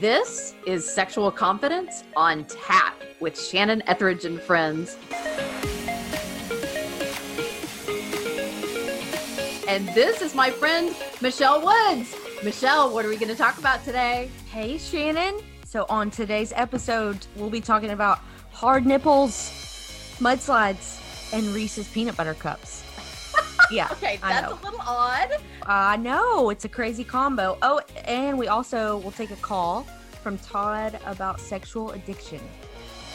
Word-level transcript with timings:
This 0.00 0.56
is 0.66 0.92
Sexual 0.92 1.30
Confidence 1.30 2.02
on 2.16 2.44
Tap 2.46 3.00
with 3.20 3.40
Shannon 3.40 3.80
Ethridge 3.86 4.24
and 4.24 4.40
friends. 4.40 4.96
And 9.68 9.88
this 9.90 10.20
is 10.20 10.34
my 10.34 10.50
friend 10.50 10.94
Michelle 11.22 11.64
Woods. 11.64 12.12
Michelle, 12.42 12.92
what 12.92 13.04
are 13.04 13.08
we 13.08 13.16
going 13.16 13.28
to 13.28 13.36
talk 13.36 13.56
about 13.58 13.84
today? 13.84 14.30
Hey, 14.50 14.78
Shannon. 14.78 15.40
So, 15.64 15.86
on 15.88 16.10
today's 16.10 16.52
episode, 16.56 17.24
we'll 17.36 17.48
be 17.48 17.60
talking 17.60 17.90
about 17.90 18.18
hard 18.50 18.84
nipples, 18.84 19.32
mudslides, 20.18 21.00
and 21.32 21.46
Reese's 21.54 21.86
peanut 21.86 22.16
butter 22.16 22.34
cups. 22.34 22.83
Yeah. 23.74 23.88
okay, 23.90 24.18
that's 24.22 24.52
a 24.52 24.54
little 24.64 24.80
odd. 24.86 25.36
I 25.66 25.96
know 25.96 26.50
it's 26.50 26.64
a 26.64 26.68
crazy 26.68 27.02
combo. 27.02 27.58
Oh, 27.60 27.80
and 28.04 28.38
we 28.38 28.46
also 28.46 28.98
will 28.98 29.10
take 29.10 29.32
a 29.32 29.36
call 29.36 29.82
from 30.22 30.38
Todd 30.38 31.00
about 31.06 31.40
sexual 31.40 31.90
addiction. 31.90 32.40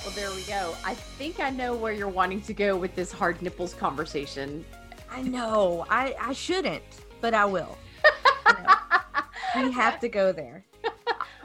Well, 0.04 0.14
there 0.16 0.30
we 0.32 0.44
go. 0.44 0.76
I 0.84 0.96
think 0.96 1.40
I 1.40 1.50
know 1.50 1.76
where 1.76 1.94
you're 1.94 2.10
wanting 2.10 2.42
to 2.42 2.54
go 2.54 2.76
with 2.76 2.94
this 2.94 3.10
hard 3.10 3.42
nipples 3.42 3.74
conversation. 3.74 4.66
I 5.10 5.22
know. 5.22 5.86
I 5.90 6.16
I 6.20 6.34
shouldn't, 6.34 6.84
but 7.22 7.34
I 7.34 7.46
will. 7.46 7.78
You 8.46 8.54
know, 8.64 9.64
we 9.64 9.72
have 9.72 10.00
to 10.02 10.10
go 10.10 10.34
there. 10.34 10.66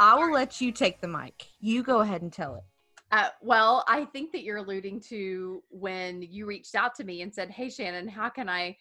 I 0.00 0.16
will 0.16 0.32
let 0.32 0.60
you 0.60 0.72
take 0.72 1.00
the 1.00 1.08
mic. 1.08 1.46
You 1.60 1.84
go 1.84 2.00
ahead 2.00 2.22
and 2.22 2.32
tell 2.32 2.56
it. 2.56 2.64
Uh, 3.12 3.28
well, 3.42 3.84
I 3.86 4.06
think 4.06 4.32
that 4.32 4.42
you're 4.42 4.56
alluding 4.56 4.98
to 5.02 5.62
when 5.70 6.20
you 6.20 6.46
reached 6.46 6.74
out 6.74 6.96
to 6.96 7.04
me 7.04 7.22
and 7.22 7.32
said, 7.32 7.48
Hey, 7.48 7.70
Shannon, 7.70 8.08
how 8.08 8.28
can 8.28 8.48
I 8.48 8.76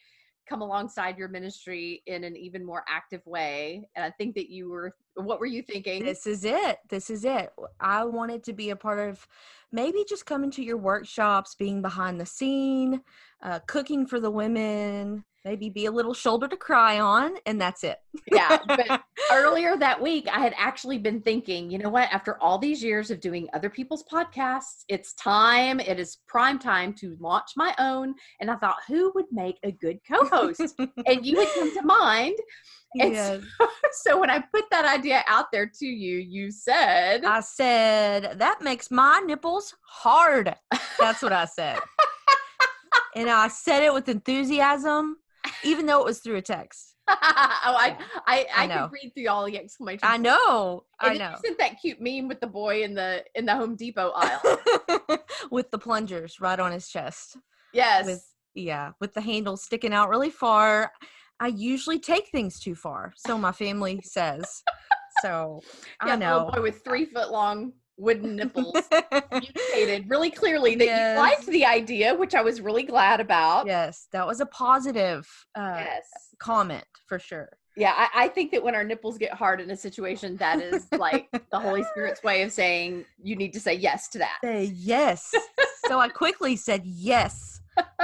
come 0.47 0.61
alongside 0.61 1.17
your 1.17 1.27
ministry 1.27 2.03
in 2.05 2.23
an 2.23 2.35
even 2.35 2.65
more 2.65 2.83
active 2.87 3.25
way? 3.25 3.87
And 3.95 4.03
I 4.03 4.11
think 4.11 4.35
that 4.35 4.49
you 4.49 4.69
were, 4.69 4.95
what 5.15 5.39
were 5.39 5.45
you 5.45 5.61
thinking? 5.61 6.03
This 6.03 6.27
is 6.27 6.45
it. 6.45 6.79
This 6.89 7.09
is 7.09 7.25
it. 7.25 7.51
I 7.79 8.03
wanted 8.03 8.43
to 8.45 8.53
be 8.53 8.69
a 8.69 8.75
part 8.75 8.99
of 8.99 9.27
maybe 9.73 10.05
just 10.07 10.25
coming 10.25 10.51
to 10.51 10.63
your 10.63 10.77
workshops, 10.77 11.55
being 11.55 11.81
behind 11.81 12.21
the 12.21 12.25
scene, 12.25 13.01
uh, 13.41 13.59
cooking 13.67 14.05
for 14.05 14.19
the 14.19 14.31
women, 14.31 15.25
maybe 15.43 15.69
be 15.69 15.87
a 15.87 15.91
little 15.91 16.13
shoulder 16.13 16.47
to 16.47 16.55
cry 16.55 16.99
on, 16.99 17.33
and 17.45 17.59
that's 17.59 17.83
it. 17.83 17.97
yeah. 18.31 18.59
But 18.65 19.01
earlier 19.31 19.75
that 19.77 20.01
week, 20.01 20.27
I 20.31 20.39
had 20.39 20.53
actually 20.57 20.97
been 20.97 21.21
thinking, 21.21 21.69
you 21.69 21.77
know 21.77 21.89
what? 21.89 22.09
After 22.11 22.41
all 22.41 22.57
these 22.57 22.83
years 22.83 23.11
of 23.11 23.19
doing 23.19 23.49
other 23.53 23.69
people's 23.69 24.05
podcasts, 24.11 24.83
it's 24.87 25.13
time, 25.15 25.79
it 25.79 25.99
is 25.99 26.19
prime 26.27 26.59
time 26.59 26.93
to 26.99 27.17
launch 27.19 27.51
my 27.57 27.75
own. 27.79 28.13
And 28.39 28.49
I 28.49 28.55
thought, 28.55 28.77
who 28.87 29.11
would 29.15 29.25
make 29.31 29.57
a 29.63 29.71
good 29.71 29.99
co 30.09 30.25
host? 30.25 30.75
and 31.05 31.25
you 31.25 31.39
had 31.39 31.49
come 31.55 31.73
to 31.73 31.83
mind. 31.83 32.35
And 32.99 33.13
Yes. 33.13 33.41
so 34.03 34.19
when 34.19 34.29
I 34.29 34.39
put 34.39 34.65
that 34.71 34.85
idea 34.85 35.23
out 35.27 35.51
there 35.51 35.69
to 35.79 35.85
you, 35.85 36.17
you 36.17 36.51
said, 36.51 37.25
I 37.25 37.39
said, 37.39 38.39
that 38.39 38.61
makes 38.61 38.91
my 38.91 39.21
nipples 39.25 39.73
hard. 39.87 40.55
That's 40.99 41.21
what 41.21 41.33
I 41.33 41.45
said. 41.45 41.79
and 43.15 43.29
I 43.29 43.47
said 43.47 43.83
it 43.83 43.93
with 43.93 44.09
enthusiasm, 44.09 45.17
even 45.63 45.85
though 45.85 46.01
it 46.01 46.05
was 46.05 46.19
through 46.19 46.37
a 46.37 46.41
text. 46.41 46.95
"Oh, 47.09 47.15
I, 47.21 47.97
I, 48.25 48.45
I, 48.55 48.67
could 48.67 48.91
read 48.93 49.11
through 49.13 49.27
all 49.27 49.45
the 49.45 49.59
exclamation. 49.59 49.99
I 50.03 50.17
know. 50.17 50.85
And 51.01 51.21
I 51.21 51.31
know. 51.31 51.35
Sent 51.43 51.57
that 51.59 51.81
cute 51.81 51.99
meme 51.99 52.29
with 52.29 52.39
the 52.39 52.47
boy 52.47 52.83
in 52.83 52.93
the 52.93 53.25
in 53.35 53.45
the 53.45 53.53
Home 53.53 53.75
Depot 53.75 54.13
aisle. 54.15 54.59
with 55.51 55.69
the 55.71 55.77
plungers 55.77 56.39
right 56.39 56.59
on 56.59 56.71
his 56.71 56.87
chest. 56.87 57.37
yes. 57.73 58.05
with 58.05 58.25
yeah 58.55 58.91
with 59.01 59.13
the 59.15 59.21
handle 59.21 59.57
sticking 59.57 59.93
out 59.93 60.09
really 60.09 60.29
far 60.29 60.91
i 61.43 61.47
usually 61.47 61.99
take 61.99 62.27
things 62.29 62.59
too 62.59 62.73
far 62.75 63.11
so 63.17 63.37
my 63.37 63.51
family 63.51 63.99
says 64.03 64.63
so 65.21 65.59
yeah, 66.05 66.13
i 66.13 66.15
know 66.15 66.49
boy 66.53 66.61
with 66.61 66.83
three 66.83 67.05
foot 67.05 67.29
long 67.31 67.73
wooden 67.97 68.35
nipples 68.35 68.75
communicated 69.31 70.09
really 70.09 70.31
clearly 70.31 70.75
that 70.75 70.85
Yes. 70.87 71.15
you 71.15 71.21
liked 71.21 71.45
the 71.47 71.63
idea, 71.65 72.15
which 72.15 72.33
I 72.33 72.41
was 72.41 72.59
really 72.59 72.81
glad 72.83 73.19
about. 73.19 73.67
yes 73.67 74.07
that 74.13 74.25
was 74.25 74.39
a 74.39 74.45
positive 74.47 75.27
uh, 75.53 75.75
Yes. 75.85 76.07
comment 76.39 76.85
for 77.07 77.19
sure 77.19 77.49
Yeah, 77.75 77.93
I, 77.95 78.07
I 78.25 78.27
think 78.29 78.51
that 78.53 78.63
when 78.63 78.73
our 78.75 78.83
nipples 78.83 79.17
get 79.19 79.33
hard 79.33 79.59
in 79.61 79.69
a 79.71 79.75
situation, 79.77 80.37
that 80.37 80.59
is 80.59 80.87
like 80.97 81.27
the 81.51 81.59
Holy 81.59 81.83
Spirit's 81.83 82.21
way 82.23 82.41
of 82.43 82.51
saying 82.51 83.05
you 83.21 83.35
need 83.35 83.53
to 83.53 83.59
say 83.59 83.73
yes 83.75 84.07
to 84.09 84.17
that. 84.19 84.37
say 84.43 84.63
yes 84.93 85.31
so 85.87 85.99
i 85.99 86.07
quickly 86.09 86.55
said 86.55 86.81
yes 86.85 87.52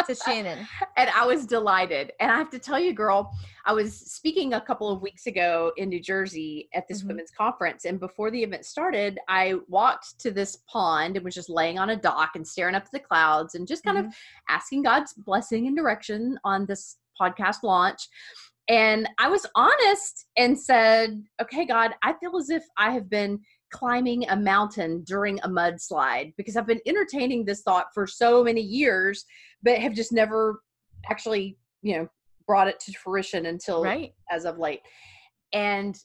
to 0.08 0.16
shannon 0.16 0.68
and 0.98 1.10
I 1.10 1.26
was 1.26 1.46
delighted. 1.46 2.12
And 2.20 2.32
I 2.32 2.36
have 2.36 2.50
to 2.52 2.60
tell 2.60 2.80
you, 2.80 2.94
girl, 2.94 3.32
I 3.66 3.74
was 3.74 3.96
speaking 3.96 4.54
a 4.54 4.62
couple 4.62 4.90
of 4.92 5.02
weeks 5.02 5.28
ago 5.28 5.72
in 5.78 5.90
New 5.90 6.02
Jersey 6.02 6.70
at 6.74 6.88
this 6.88 7.04
Mhm. 7.04 7.08
women's 7.10 7.32
conference. 7.32 7.86
And 7.86 8.00
before 8.00 8.32
the 8.32 8.42
event 8.44 8.66
started, 8.66 9.20
I 9.28 9.56
walked 9.68 10.20
to 10.22 10.32
this 10.32 10.58
pond 10.68 11.16
and 11.16 11.24
was 11.24 11.36
just 11.36 11.50
laying 11.50 11.78
on 11.80 11.92
a 11.92 11.96
dock 11.96 12.32
and 12.36 12.48
staring 12.48 12.76
up 12.76 12.84
at 12.86 12.92
the 12.92 13.00
clouds 13.00 13.56
and 13.56 13.68
just 13.68 13.84
kind 13.84 13.98
of 13.98 14.14
asking 14.50 14.84
God's 14.84 15.14
blessing 15.14 15.68
and 15.68 15.76
direction 15.76 16.40
on 16.44 16.66
this 16.66 16.98
podcast 17.20 17.64
launch. 17.64 18.08
And 18.70 19.10
I 19.18 19.28
was 19.30 19.46
honest 19.56 20.28
and 20.38 20.60
said, 20.60 21.24
okay, 21.42 21.66
God, 21.66 21.92
I 22.04 22.14
feel 22.14 22.38
as 22.38 22.50
if 22.52 22.64
I 22.78 22.92
have 22.92 23.10
been 23.10 23.40
climbing 23.72 24.28
a 24.30 24.36
mountain 24.36 25.04
during 25.04 25.40
a 25.40 25.50
mudslide 25.50 26.34
because 26.38 26.58
I've 26.58 26.68
been 26.68 26.82
entertaining 26.86 27.46
this 27.46 27.62
thought 27.62 27.88
for 27.94 28.08
so 28.08 28.44
many 28.44 28.62
years, 28.62 29.26
but 29.64 29.80
have 29.80 29.94
just 29.94 30.12
never 30.12 30.62
actually, 31.10 31.58
you 31.82 31.98
know, 31.98 32.08
brought 32.48 32.68
it 32.68 32.80
to 32.82 32.94
fruition 32.94 33.46
until 33.46 33.84
right 33.84 34.14
as 34.32 34.46
of 34.46 34.58
late. 34.58 34.82
And 35.54 35.98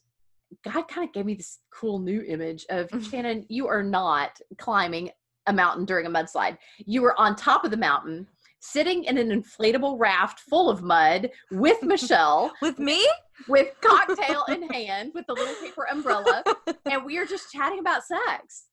God 0.62 0.88
kind 0.88 1.08
of 1.08 1.12
gave 1.12 1.26
me 1.26 1.34
this 1.34 1.58
cool 1.72 1.98
new 1.98 2.22
image 2.22 2.64
of 2.70 2.88
Mhm. 2.88 3.10
Shannon, 3.10 3.46
you 3.48 3.66
are 3.66 3.82
not 3.82 4.38
climbing 4.58 5.10
a 5.46 5.52
mountain 5.52 5.84
during 5.84 6.06
a 6.06 6.10
mudslide. 6.10 6.58
You 6.78 7.02
were 7.02 7.18
on 7.20 7.36
top 7.36 7.64
of 7.64 7.70
the 7.70 7.76
mountain, 7.76 8.26
sitting 8.64 9.04
in 9.04 9.18
an 9.18 9.28
inflatable 9.28 9.98
raft 9.98 10.40
full 10.40 10.70
of 10.70 10.82
mud 10.82 11.30
with 11.50 11.82
Michelle, 11.82 12.52
with 12.62 12.78
me 12.78 13.06
with 13.48 13.68
cocktail 13.80 14.44
in 14.48 14.62
hand, 14.62 15.12
with 15.14 15.26
the 15.26 15.34
little 15.34 15.54
paper 15.56 15.86
umbrella, 15.90 16.42
and 16.86 17.04
we 17.04 17.18
are 17.18 17.26
just 17.26 17.52
chatting 17.52 17.78
about 17.78 18.04
sex. 18.04 18.66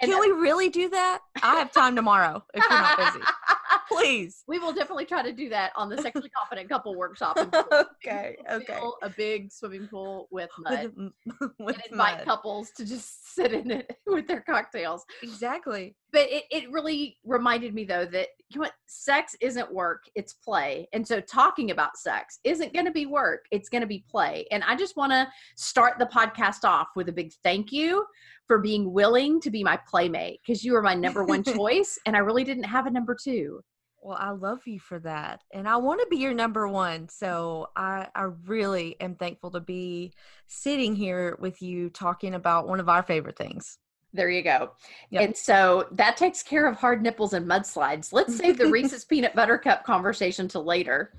Can 0.00 0.18
we 0.20 0.28
really 0.28 0.68
do 0.68 0.88
that 0.90 1.20
i 1.42 1.56
have 1.56 1.72
time 1.72 1.96
tomorrow 1.96 2.42
if 2.54 2.62
you're 2.62 2.80
not 2.80 2.98
busy 2.98 3.24
please 3.88 4.42
we 4.46 4.58
will 4.58 4.72
definitely 4.72 5.04
try 5.04 5.22
to 5.22 5.32
do 5.32 5.48
that 5.48 5.72
on 5.76 5.88
the 5.88 5.98
sexually 5.98 6.28
confident 6.36 6.68
couple 6.68 6.96
workshop. 6.96 7.36
okay 7.72 8.36
okay 8.50 8.64
fill 8.66 8.96
a 9.02 9.10
big 9.10 9.52
swimming 9.52 9.86
pool 9.88 10.28
with 10.30 10.50
mud. 10.58 10.92
with, 10.96 11.50
with 11.58 11.76
and 11.76 11.84
invite 11.90 12.18
mud. 12.18 12.24
couples 12.24 12.70
to 12.76 12.84
just 12.84 13.34
sit 13.34 13.52
in 13.52 13.70
it 13.70 13.90
with 14.06 14.26
their 14.26 14.40
cocktails. 14.40 15.04
exactly 15.22 15.94
But 16.12 16.30
it, 16.30 16.44
it 16.50 16.70
really 16.70 17.16
reminded 17.24 17.74
me 17.74 17.84
though 17.84 18.06
that 18.06 18.28
you 18.48 18.56
know 18.56 18.62
what 18.62 18.72
sex 18.86 19.34
isn't 19.40 19.72
work, 19.72 20.04
it's 20.14 20.34
play. 20.34 20.88
And 20.92 21.06
so 21.06 21.20
talking 21.20 21.70
about 21.70 21.96
sex 21.96 22.38
isn't 22.44 22.74
gonna 22.74 22.92
be 22.92 23.06
work, 23.06 23.46
it's 23.50 23.68
gonna 23.68 23.86
be 23.86 24.04
play. 24.10 24.46
And 24.50 24.62
I 24.64 24.76
just 24.76 24.96
wanna 24.96 25.28
start 25.56 25.98
the 25.98 26.06
podcast 26.06 26.64
off 26.64 26.88
with 26.96 27.08
a 27.08 27.12
big 27.12 27.32
thank 27.42 27.72
you 27.72 28.04
for 28.46 28.58
being 28.58 28.92
willing 28.92 29.40
to 29.40 29.50
be 29.50 29.62
my 29.62 29.78
playmate 29.88 30.40
because 30.44 30.64
you 30.64 30.72
were 30.72 30.82
my 30.82 30.94
number 30.94 31.24
one 31.24 31.42
choice 31.44 31.98
and 32.06 32.16
I 32.16 32.20
really 32.20 32.44
didn't 32.44 32.64
have 32.64 32.86
a 32.86 32.90
number 32.90 33.16
two. 33.20 33.60
Well, 34.02 34.18
I 34.18 34.30
love 34.30 34.66
you 34.66 34.80
for 34.80 34.98
that. 35.00 35.42
And 35.52 35.68
I 35.68 35.76
want 35.76 36.00
to 36.00 36.08
be 36.08 36.16
your 36.16 36.34
number 36.34 36.66
one. 36.66 37.08
So 37.08 37.68
I, 37.76 38.08
I 38.16 38.22
really 38.46 38.96
am 39.00 39.14
thankful 39.14 39.52
to 39.52 39.60
be 39.60 40.12
sitting 40.48 40.96
here 40.96 41.36
with 41.40 41.62
you 41.62 41.88
talking 41.88 42.34
about 42.34 42.66
one 42.66 42.80
of 42.80 42.88
our 42.88 43.04
favorite 43.04 43.38
things. 43.38 43.78
There 44.14 44.28
you 44.28 44.42
go. 44.42 44.72
Yep. 45.10 45.22
And 45.22 45.36
so 45.36 45.88
that 45.92 46.16
takes 46.18 46.42
care 46.42 46.66
of 46.66 46.76
hard 46.76 47.02
nipples 47.02 47.32
and 47.32 47.46
mudslides. 47.48 48.12
Let's 48.12 48.36
save 48.36 48.58
the 48.58 48.66
Reese's 48.70 49.04
peanut 49.04 49.34
butter 49.34 49.56
cup 49.56 49.84
conversation 49.84 50.48
to 50.48 50.60
later. 50.60 51.14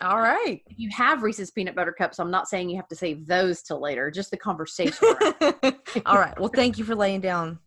All 0.00 0.20
right. 0.20 0.60
if 0.66 0.78
you 0.78 0.90
have 0.90 1.22
Reese's 1.22 1.50
peanut 1.50 1.74
butter 1.74 1.92
cups, 1.92 2.18
I'm 2.18 2.30
not 2.30 2.48
saying 2.48 2.68
you 2.68 2.76
have 2.76 2.88
to 2.88 2.96
save 2.96 3.26
those 3.26 3.62
till 3.62 3.80
later, 3.80 4.10
just 4.10 4.30
the 4.30 4.36
conversation 4.36 5.08
All 6.06 6.18
right. 6.18 6.38
Well, 6.38 6.50
thank 6.54 6.76
you 6.78 6.84
for 6.84 6.94
laying 6.94 7.20
down 7.20 7.58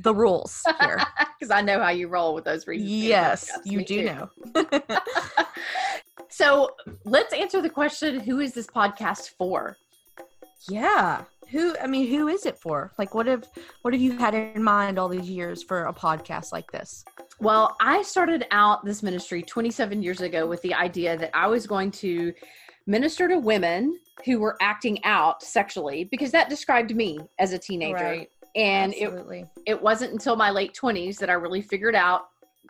the 0.00 0.14
rules 0.14 0.62
here. 0.80 1.00
because 1.38 1.50
I 1.50 1.60
know 1.62 1.80
how 1.80 1.90
you 1.90 2.08
roll 2.08 2.34
with 2.34 2.44
those 2.44 2.66
Reese's. 2.66 2.88
yes, 2.90 3.50
you 3.64 3.78
Me 3.78 3.84
do 3.84 4.00
too. 4.00 4.04
know. 4.04 4.80
So 6.28 6.70
let's 7.04 7.32
answer 7.32 7.62
the 7.62 7.70
question: 7.70 8.20
Who 8.20 8.40
is 8.40 8.52
this 8.52 8.66
podcast 8.66 9.30
for? 9.38 9.76
Yeah. 10.68 11.22
Who 11.50 11.76
I 11.78 11.86
mean, 11.86 12.08
who 12.08 12.28
is 12.28 12.44
it 12.44 12.58
for? 12.58 12.92
Like 12.98 13.14
what 13.14 13.26
have 13.26 13.44
what 13.82 13.94
have 13.94 14.00
you 14.00 14.16
had 14.16 14.34
in 14.34 14.62
mind 14.62 14.98
all 14.98 15.08
these 15.08 15.28
years 15.28 15.62
for 15.62 15.84
a 15.84 15.92
podcast 15.92 16.52
like 16.52 16.70
this? 16.72 17.04
Well, 17.40 17.76
I 17.80 18.02
started 18.02 18.46
out 18.50 18.84
this 18.84 19.02
ministry 19.02 19.42
27 19.42 20.02
years 20.02 20.20
ago 20.20 20.46
with 20.46 20.62
the 20.62 20.74
idea 20.74 21.16
that 21.16 21.30
I 21.34 21.46
was 21.46 21.66
going 21.66 21.90
to 21.92 22.32
minister 22.86 23.28
to 23.28 23.38
women 23.38 23.98
who 24.24 24.40
were 24.40 24.56
acting 24.60 25.02
out 25.04 25.42
sexually 25.42 26.04
because 26.04 26.30
that 26.32 26.48
described 26.48 26.94
me 26.94 27.18
as 27.38 27.52
a 27.52 27.58
teenager. 27.58 27.94
Right. 27.94 28.30
And 28.54 28.94
it 28.94 29.46
it 29.66 29.80
wasn't 29.80 30.12
until 30.12 30.34
my 30.34 30.50
late 30.50 30.76
20s 30.80 31.18
that 31.18 31.30
I 31.30 31.34
really 31.34 31.62
figured 31.62 31.94
out 31.94 32.22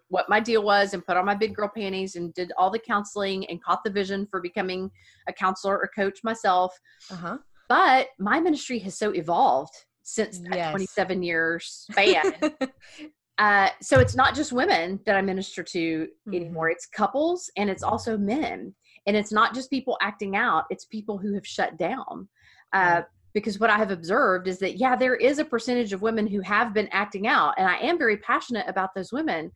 what 0.09 0.29
my 0.29 0.41
deal 0.41 0.63
was 0.63 0.95
and 0.95 1.05
put 1.05 1.17
on 1.17 1.25
my 1.25 1.35
big 1.35 1.55
girl 1.55 1.71
panties 1.75 2.17
and 2.17 2.33
did 2.35 2.53
all 2.57 2.71
the 2.71 2.79
counseling 2.79 3.47
and 3.47 3.63
caught 3.63 3.83
the 3.85 3.91
vision 3.91 4.27
for 4.31 4.41
becoming 4.41 4.91
a 5.29 5.33
counselor 5.33 5.77
or 5.79 5.91
coach 5.95 6.21
myself. 6.23 6.79
uh-huh. 7.11 7.39
But 7.69 8.09
my 8.19 8.41
ministry 8.41 8.79
has 8.81 8.97
so 8.97 9.13
evolved 9.13 9.75
since 10.03 10.39
that 10.39 10.57
Yes. 10.57 10.71
27 10.71 11.23
years 11.23 11.87
span. 11.91 12.33
uh, 13.39 13.71
so 13.83 13.99
it's 13.99 14.15
not 14.15 14.35
just 14.35 14.53
women 14.53 15.01
that 15.05 15.17
I 15.17 15.23
minister 15.23 15.63
to 15.63 16.09
Mhm. 16.29 16.35
anymore. 16.35 16.71
It's 16.71 16.87
couples 16.87 17.51
and 17.57 17.69
it's 17.69 17.83
also 17.83 18.17
men. 18.17 18.75
And 19.07 19.17
it's 19.17 19.33
not 19.33 19.55
just 19.55 19.71
people 19.71 19.99
acting 20.01 20.37
out, 20.37 20.65
it's 20.71 20.85
people 20.85 21.19
who 21.19 21.35
have 21.35 21.47
shut 21.47 21.77
down. 21.77 22.29
Uh, 22.73 23.03
Because 23.35 23.61
what 23.61 23.69
I 23.69 23.77
have 23.77 23.91
observed 23.91 24.49
is 24.49 24.59
that, 24.61 24.79
yeah, 24.79 24.97
there 24.97 25.15
is 25.15 25.39
a 25.39 25.45
percentage 25.45 25.93
of 25.93 26.01
women 26.01 26.27
who 26.27 26.41
have 26.41 26.73
been 26.73 26.89
acting 26.91 27.27
out. 27.27 27.53
And 27.59 27.69
I 27.69 27.77
am 27.81 27.99
very 27.99 28.17
passionate 28.17 28.67
about 28.67 28.95
those 28.95 29.13
women. 29.13 29.53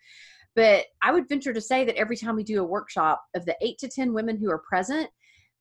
But 0.54 0.84
I 1.00 1.12
would 1.12 1.28
venture 1.30 1.54
to 1.54 1.62
say 1.62 1.86
that 1.86 1.96
every 1.96 2.18
time 2.18 2.36
we 2.36 2.44
do 2.44 2.60
a 2.60 2.66
workshop, 2.66 3.22
of 3.34 3.46
the 3.46 3.56
eight 3.62 3.78
to 3.78 3.88
10 3.88 4.12
women 4.12 4.36
who 4.36 4.50
are 4.50 4.62
present, 4.68 5.08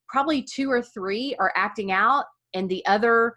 probably 0.06 0.42
two 0.42 0.70
or 0.70 0.82
three 0.82 1.34
are 1.38 1.52
acting 1.56 1.92
out, 1.92 2.26
and 2.54 2.68
the 2.68 2.84
other 2.86 3.36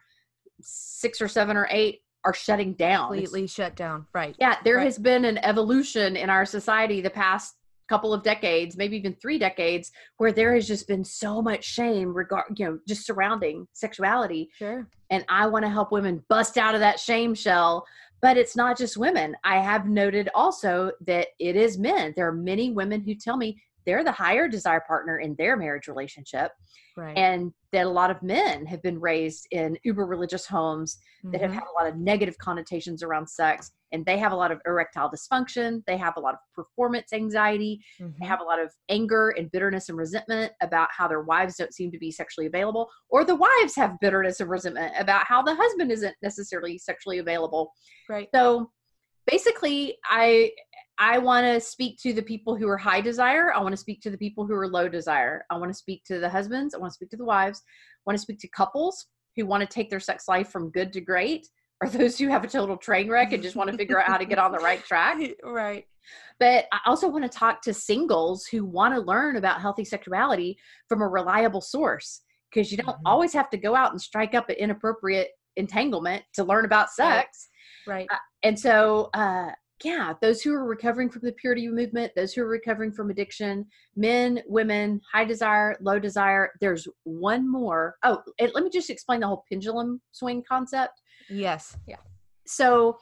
six 0.62 1.22
or 1.22 1.28
seven 1.28 1.58
or 1.58 1.68
eight 1.72 2.02
are 2.26 2.34
shutting 2.34 2.74
down. 2.74 3.14
It's- 3.14 3.28
Completely 3.28 3.48
shut 3.48 3.76
down. 3.76 4.08
Right. 4.14 4.36
yeah, 4.40 4.58
there 4.64 4.78
Right. 4.78 4.86
has 4.86 4.98
been 4.98 5.26
an 5.26 5.38
evolution 5.40 6.16
in 6.16 6.30
our 6.30 6.46
society 6.46 7.02
the 7.02 7.10
past 7.10 7.56
couple 7.90 8.14
of 8.14 8.24
decades, 8.24 8.78
maybe 8.78 8.96
even 8.96 9.14
three 9.16 9.38
decades, 9.38 9.92
where 10.18 10.32
there 10.32 10.54
has 10.54 10.66
just 10.66 10.88
been 10.88 11.04
so 11.04 11.42
much 11.42 11.66
shame 11.66 12.14
regard, 12.14 12.46
you 12.58 12.66
know, 12.66 12.80
just 12.88 13.06
surrounding 13.06 13.68
sexuality. 13.74 14.50
Sure. 14.58 14.88
And 15.10 15.26
I 15.28 15.48
want 15.48 15.66
to 15.66 15.70
help 15.70 15.92
women 15.92 16.24
bust 16.30 16.58
out 16.58 16.76
of 16.76 16.80
that 16.80 17.00
shame 17.00 17.36
shell. 17.36 17.86
But 18.22 18.38
it's 18.38 18.56
not 18.56 18.78
just 18.78 18.96
women. 18.96 19.36
I 19.44 19.58
have 19.60 19.86
noted 19.90 20.30
also 20.34 20.94
that 21.06 21.28
it 21.40 21.58
is 21.58 21.78
men. 21.78 22.14
There 22.16 22.26
are 22.26 22.32
many 22.32 22.72
women 22.72 23.02
who 23.02 23.16
tell 23.16 23.36
me 23.36 23.62
they're 23.86 24.04
the 24.04 24.12
higher 24.12 24.48
desire 24.48 24.82
partner 24.88 25.20
in 25.20 25.36
their 25.36 25.56
marriage 25.58 25.88
relationship, 25.88 26.52
Right. 26.96 27.18
and 27.18 27.52
that 27.72 27.88
a 27.88 27.90
lot 27.90 28.12
of 28.12 28.22
men 28.22 28.68
have 28.68 28.82
been 28.84 29.00
raised 29.00 29.48
in 29.50 29.78
uber 29.84 30.06
religious 30.06 30.46
homes 30.46 31.00
that 31.24 31.42
have 31.42 31.50
Mhm. 31.52 31.56
had 31.56 31.64
a 31.64 31.72
lot 31.72 31.88
of 31.88 31.98
negative 31.98 32.38
connotations 32.38 33.02
around 33.02 33.28
sex 33.28 33.72
and 33.92 34.06
they 34.06 34.18
have 34.20 34.32
a 34.32 34.36
lot 34.36 34.52
of 34.52 34.62
erectile 34.68 35.10
dysfunction 35.10 35.84
they 35.88 35.98
have 35.98 36.18
a 36.18 36.20
lot 36.20 36.36
of 36.36 36.40
performance 36.54 37.12
anxiety 37.14 37.84
they 37.98 38.06
Mhm. 38.06 38.24
have 38.28 38.42
a 38.42 38.44
lot 38.44 38.60
of 38.60 38.72
anger 38.90 39.30
and 39.32 39.50
bitterness 39.52 39.90
and 39.90 39.98
resentment 39.98 40.52
about 40.62 40.90
how 40.92 41.08
their 41.08 41.22
wives 41.22 41.56
don't 41.58 41.74
seem 41.74 41.92
to 41.92 41.98
be 41.98 42.12
sexually 42.12 42.46
available 42.46 42.92
or 43.10 43.24
the 43.24 43.36
wives 43.36 43.76
have 43.76 44.00
bitterness 44.00 44.40
and 44.40 44.50
resentment 44.52 44.94
about 45.00 45.26
how 45.26 45.42
the 45.42 45.56
husband 45.56 45.92
isn't 45.92 46.16
necessarily 46.22 46.78
sexually 46.78 47.18
available 47.18 47.74
right. 48.08 48.30
so 48.36 48.70
basically 49.26 49.98
i 50.06 50.52
i 51.00 51.18
want 51.18 51.46
to 51.46 51.60
speak 51.60 51.98
to 52.00 52.14
the 52.14 52.22
people 52.22 52.56
who 52.56 52.68
are 52.68 52.78
high 52.78 53.02
desire 53.02 53.54
i 53.54 53.60
want 53.60 53.72
to 53.74 53.78
speak 53.78 54.02
to 54.02 54.10
the 54.10 54.18
people 54.18 54.46
who 54.46 54.54
are 54.54 54.68
low 54.68 54.88
desire 54.88 55.46
i 55.50 55.58
want 55.58 55.70
to 55.70 55.78
speak 55.78 56.04
to 56.06 56.20
the 56.20 56.30
husbands 56.30 56.74
i 56.74 56.78
want 56.78 56.92
to 56.92 56.96
speak 56.96 57.10
to 57.10 57.18
the 57.18 57.26
wives 57.26 57.62
i 57.68 58.02
want 58.06 58.18
to 58.18 58.22
speak 58.22 58.40
to 58.40 58.48
couples 58.50 59.06
who 59.36 59.46
want 59.46 59.62
to 59.62 59.68
take 59.68 59.90
their 59.90 60.00
sex 60.00 60.28
life 60.28 60.50
from 60.50 60.70
good 60.72 60.94
to 60.94 61.02
great 61.02 61.48
or 61.82 61.90
those 61.90 62.18
who 62.18 62.28
have 62.28 62.44
a 62.44 62.48
total 62.48 62.78
train 62.78 63.10
wreck 63.10 63.34
and 63.34 63.42
just 63.44 63.56
want 63.56 63.70
to 63.70 63.78
figure 63.78 64.00
out 64.00 64.08
how 64.08 64.18
to 64.18 64.26
get 64.26 64.38
on 64.40 64.52
the 64.52 64.60
right 64.60 64.84
track 64.86 65.18
right. 65.44 65.86
but 66.40 66.66
I 66.72 66.80
also 66.86 67.08
want 67.08 67.24
to 67.24 67.38
talk 67.38 67.62
to 67.64 67.74
singles 67.74 68.46
who 68.46 68.64
want 68.66 68.94
to 68.94 69.02
learn 69.02 69.38
about 69.38 69.62
healthy 69.62 69.86
sexuality 69.86 70.58
from 70.88 71.02
a 71.02 71.08
reliable 71.08 71.62
source 71.62 72.22
because 72.52 72.72
you 72.72 72.78
don't 72.78 72.98
Mhm. 72.98 73.02
always 73.06 73.34
have 73.34 73.50
to 73.50 73.58
go 73.58 73.76
out 73.76 73.92
and 73.92 74.00
strike 74.00 74.36
up 74.36 74.48
an 74.50 74.56
inappropriate 74.58 75.30
entanglement 75.56 76.24
to 76.34 76.44
learn 76.44 76.66
about 76.66 76.88
Right. 77.00 77.18
sex. 77.18 77.50
Right. 77.88 78.08
And 78.44 78.60
so, 78.60 79.10
uh, 79.14 79.52
yeah, 79.84 80.14
those 80.22 80.42
who 80.42 80.54
are 80.54 80.66
recovering 80.66 81.10
from 81.10 81.22
the 81.24 81.32
purity 81.34 81.68
movement, 81.68 82.14
those 82.16 82.34
who 82.34 82.42
are 82.42 82.48
recovering 82.48 82.92
from 82.92 83.10
addiction, 83.10 83.66
men, 83.96 84.42
women, 84.48 85.02
high 85.12 85.26
desire, 85.26 85.76
low 85.82 86.00
desire. 86.00 86.52
There's 86.62 86.88
one 87.04 87.50
more. 87.50 87.96
Oh, 88.04 88.22
let 88.40 88.64
me 88.64 88.70
just 88.70 88.90
explain 88.90 89.20
the 89.20 89.28
whole 89.28 89.44
pendulum 89.50 90.02
swing 90.12 90.44
concept 90.48 91.02
Yes. 91.30 91.78
Yeah. 91.88 91.98
So 92.46 92.98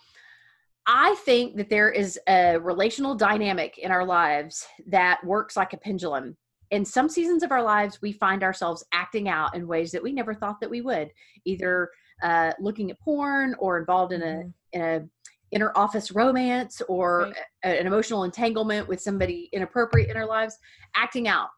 I 0.88 1.16
think 1.26 1.58
that 1.58 1.70
there 1.70 1.90
is 1.90 2.20
a 2.28 2.58
relational 2.58 3.16
dynamic 3.16 3.78
in 3.78 3.92
our 3.92 4.06
lives 4.06 4.66
that 4.88 5.24
works 5.26 5.56
like 5.58 5.74
a 5.74 5.78
pendulum. 5.78 6.38
In 6.72 6.86
some 6.86 7.10
seasons 7.10 7.44
of 7.44 7.52
our 7.52 7.62
lives, 7.64 8.00
we 8.02 8.14
find 8.14 8.44
ourselves 8.44 8.84
acting 8.94 9.28
out 9.28 9.56
in 9.56 9.68
ways 9.68 9.92
that 9.92 10.02
we 10.04 10.12
never 10.14 10.34
thought 10.34 10.60
that 10.62 10.70
we 10.70 10.82
would, 10.82 11.12
either 11.46 11.90
uh, 12.24 12.54
looking 12.60 12.92
at 12.92 13.00
porn 13.00 13.56
or 13.60 13.78
involved 13.80 14.14
in 14.14 14.22
a 14.22 14.26
Mhm. 14.26 14.54
in 14.74 14.82
a 14.82 15.08
inner 15.52 15.72
office 15.76 16.12
romance 16.12 16.82
or 16.88 17.24
Right. 17.24 17.36
a- 17.66 17.80
an 17.82 17.88
emotional 17.88 18.24
entanglement 18.24 18.88
with 18.88 19.02
somebody 19.02 19.50
inappropriate 19.54 20.10
in 20.10 20.18
our 20.18 20.26
lives, 20.26 20.58
acting 20.96 21.28
out. 21.28 21.50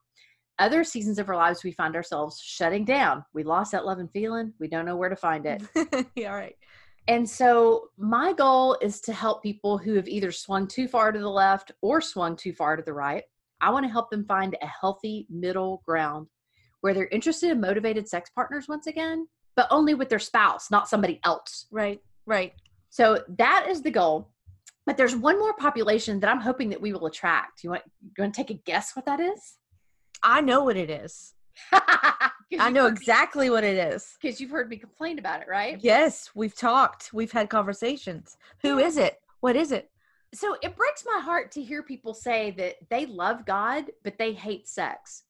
Other 0.60 0.84
seasons 0.84 1.18
of 1.20 1.30
our 1.30 1.36
lives, 1.36 1.64
we 1.64 1.72
find 1.72 1.96
ourselves 1.96 2.40
shutting 2.40 2.86
down. 2.86 3.26
We 3.34 3.44
lost 3.44 3.72
that 3.72 3.86
love 3.86 4.00
and 4.00 4.12
feeling. 4.12 4.54
We 4.60 4.68
don't 4.68 4.86
know 4.86 4.96
where 4.96 5.10
to 5.10 5.16
find 5.16 5.46
it. 5.46 5.64
yeah. 6.16 6.34
Right. 6.34 6.56
And 7.08 7.28
so 7.30 7.90
my 7.98 8.34
goal 8.34 8.78
is 8.82 9.02
to 9.02 9.14
help 9.14 9.44
people 9.44 9.78
who 9.78 9.96
have 9.96 10.08
either 10.08 10.32
swung 10.32 10.68
too 10.68 10.88
far 10.88 11.12
to 11.12 11.20
the 11.20 11.30
left 11.30 11.72
or 11.82 12.02
swung 12.02 12.36
too 12.36 12.54
far 12.54 12.76
to 12.78 12.84
the 12.84 12.94
right. 12.94 13.24
I 13.62 13.72
want 13.72 13.86
to 13.86 13.92
help 13.92 14.10
them 14.10 14.26
find 14.26 14.56
a 14.62 14.68
healthy 14.68 15.26
middle 15.30 15.82
ground 15.86 16.28
where 16.82 16.94
they're 16.94 17.08
interested 17.08 17.50
in 17.52 17.60
motivated 17.60 18.08
sex 18.08 18.30
partners 18.36 18.68
once 18.70 18.88
again, 18.88 19.28
but 19.56 19.68
only 19.72 19.94
with 19.96 20.10
their 20.10 20.20
spouse, 20.20 20.70
not 20.70 20.88
somebody 20.88 21.20
else. 21.26 21.66
Right. 21.72 22.00
Right. 22.26 22.54
So 22.94 23.24
that 23.28 23.66
is 23.68 23.82
the 23.82 23.90
goal. 23.90 24.30
But 24.86 24.98
there's 24.98 25.16
one 25.16 25.40
more 25.40 25.56
population 25.56 26.20
that 26.20 26.30
I'm 26.30 26.42
hoping 26.42 26.70
that 26.70 26.80
we 26.80 26.94
will 26.94 27.08
attract. 27.08 27.64
You 27.64 27.72
want 27.72 27.82
you 28.00 28.12
want 28.20 28.36
to 28.36 28.38
take 28.38 28.52
a 28.52 28.62
guess 28.66 28.96
what 28.96 29.08
that 29.08 29.20
is? 29.20 29.58
I 30.22 30.42
know 30.42 30.64
what 30.64 30.78
it 30.78 30.92
is. 30.92 31.34
I 31.72 32.70
know 32.70 32.86
exactly 32.86 33.50
what 33.50 33.64
it 33.64 33.78
is. 33.78 34.16
because 34.22 34.40
you've 34.40 34.52
heard 34.52 34.70
me 34.70 34.78
complain 34.78 35.18
about 35.18 35.42
it, 35.42 35.48
right? 35.50 35.80
Yes, 35.82 36.30
we've 36.36 36.56
talked. 36.56 37.12
We've 37.14 37.32
had 37.32 37.50
conversations. 37.50 38.38
Who 38.62 38.78
is 38.78 38.98
it? 38.98 39.20
What 39.40 39.56
is 39.56 39.72
it? 39.72 39.90
so 40.36 40.56
it 40.62 40.76
breaks 40.76 41.04
my 41.06 41.20
heart 41.20 41.52
to 41.54 41.64
hear 41.64 41.82
people 41.82 42.14
say 42.14 42.52
that 42.58 42.76
they 42.92 43.08
love 43.08 43.46
God, 43.46 43.86
but 44.04 44.20
they 44.20 44.34
hate 44.34 44.68
sex. 44.68 45.24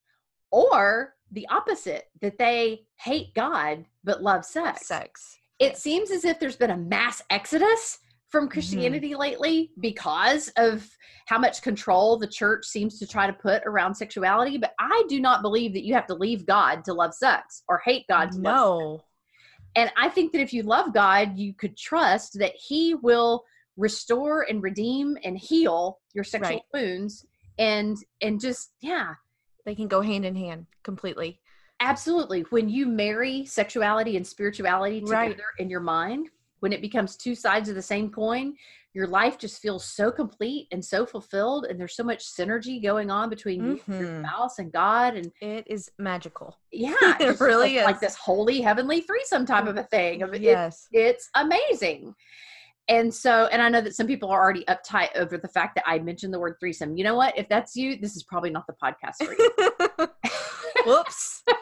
Or 0.52 1.16
the 1.32 1.48
opposite, 1.48 2.10
that 2.22 2.38
they 2.38 2.88
hate 2.98 3.34
God, 3.34 3.86
but 4.04 4.22
love 4.22 4.44
sex. 4.44 4.86
Sex. 4.86 5.40
It 5.60 5.78
seems 5.78 6.12
as 6.12 6.26
if 6.26 6.40
there's 6.40 6.56
been 6.56 6.72
a 6.72 6.78
mass 6.78 7.22
exodus 7.30 8.00
from 8.30 8.46
mm-hmm. 8.46 8.54
Christianity 8.54 9.16
lately 9.16 9.72
because 9.80 10.50
of 10.58 10.90
how 11.28 11.38
much 11.38 11.62
control 11.62 12.18
the 12.18 12.28
church 12.28 12.66
seems 12.66 13.00
to 13.00 13.08
try 13.08 13.28
to 13.28 13.34
put 13.34 13.64
around 13.66 13.96
sexuality. 13.96 14.58
But 14.58 14.74
I 14.80 15.04
do 15.08 15.22
not 15.22 15.42
believe 15.42 15.74
that 15.74 15.86
you 15.86 15.94
have 15.94 16.08
to 16.08 16.16
leave 16.16 16.46
God 16.46 16.84
to 16.86 16.94
love 16.94 17.14
sex 17.14 17.64
or 17.68 17.82
hate 17.86 18.06
God 18.10 18.32
to. 18.32 18.40
No. 18.40 19.04
And 19.76 19.92
I 19.98 20.10
think 20.10 20.32
that 20.34 20.42
if 20.42 20.54
you 20.54 20.64
love 20.64 20.94
God, 20.94 21.38
you 21.38 21.54
could 21.54 21.78
trust 21.78 22.38
that 22.40 22.54
He 22.56 22.96
will 22.96 23.44
restore 23.78 24.46
and 24.50 24.62
redeem 24.62 25.18
and 25.24 25.38
heal 25.38 26.00
your 26.14 26.24
sexual 26.24 26.64
Right. 26.74 26.82
wounds 26.82 27.26
and 27.58 27.98
and 28.22 28.40
just 28.40 28.72
yeah 28.82 29.16
They 29.66 29.76
can 29.76 29.88
go 29.88 30.02
hand 30.02 30.26
in 30.26 30.36
hand 30.36 30.68
completely. 30.84 31.40
Absolutely 31.80 32.42
when 32.50 32.70
you 32.70 32.86
marry 32.86 33.46
sexuality 33.46 34.16
and 34.18 34.26
spirituality 34.26 35.00
together 35.02 35.18
Right. 35.28 35.38
in 35.60 35.70
your 35.70 35.80
mind 35.82 36.30
when 36.60 36.72
it 36.72 36.82
becomes 36.82 37.18
two 37.18 37.36
sides 37.36 37.68
of 37.70 37.76
the 37.76 37.82
same 37.82 38.10
coin 38.12 38.56
your 38.96 39.08
life 39.08 39.40
just 39.40 39.60
feels 39.60 39.84
so 39.84 40.12
complete 40.12 40.68
and 40.72 40.86
so 40.86 41.04
fulfilled 41.04 41.66
and 41.66 41.80
there's 41.80 41.96
so 41.96 42.04
much 42.04 42.24
synergy 42.24 42.82
going 42.82 43.10
on 43.10 43.28
between 43.28 43.64
you 43.66 43.82
and 43.88 44.00
your 44.00 44.08
Mhm. 44.10 44.26
spouse 44.28 44.60
and 44.60 44.72
god 44.72 45.16
and 45.16 45.32
It 45.42 45.66
is 45.68 45.90
magical. 45.98 46.60
yeah 46.72 46.94
It 47.20 47.40
really 47.40 47.78
like, 47.78 47.86
like 47.86 48.00
this 48.00 48.16
holy 48.16 48.62
heavenly 48.62 49.02
threesome 49.02 49.46
type 49.48 49.66
of 49.66 49.78
a 49.78 49.84
thing 49.84 50.22
of 50.22 50.34
it- 50.36 50.42
Yes. 50.42 50.88
it's 50.92 51.30
amazing. 51.36 52.14
And 52.90 53.14
so, 53.14 53.46
and 53.46 53.62
I 53.62 53.70
know 53.70 53.80
that 53.80 53.96
some 53.96 54.08
people 54.08 54.30
are 54.30 54.42
already 54.44 54.66
uptight 54.66 55.16
over 55.16 55.38
the 55.38 55.48
fact 55.48 55.76
that 55.76 55.86
I 55.88 56.00
mentioned 56.00 56.34
the 56.34 56.40
word 56.40 56.58
threesome. 56.60 56.98
You 56.98 57.06
know 57.06 57.16
what? 57.16 57.38
If 57.38 57.48
that's 57.48 57.78
you, 57.78 57.96
this 57.96 58.18
is 58.18 58.24
probably 58.24 58.50
not 58.50 58.68
the 58.68 58.74
podcast 58.74 59.24
for 59.26 59.34
you. 59.34 60.10
Whoops. 60.86 61.44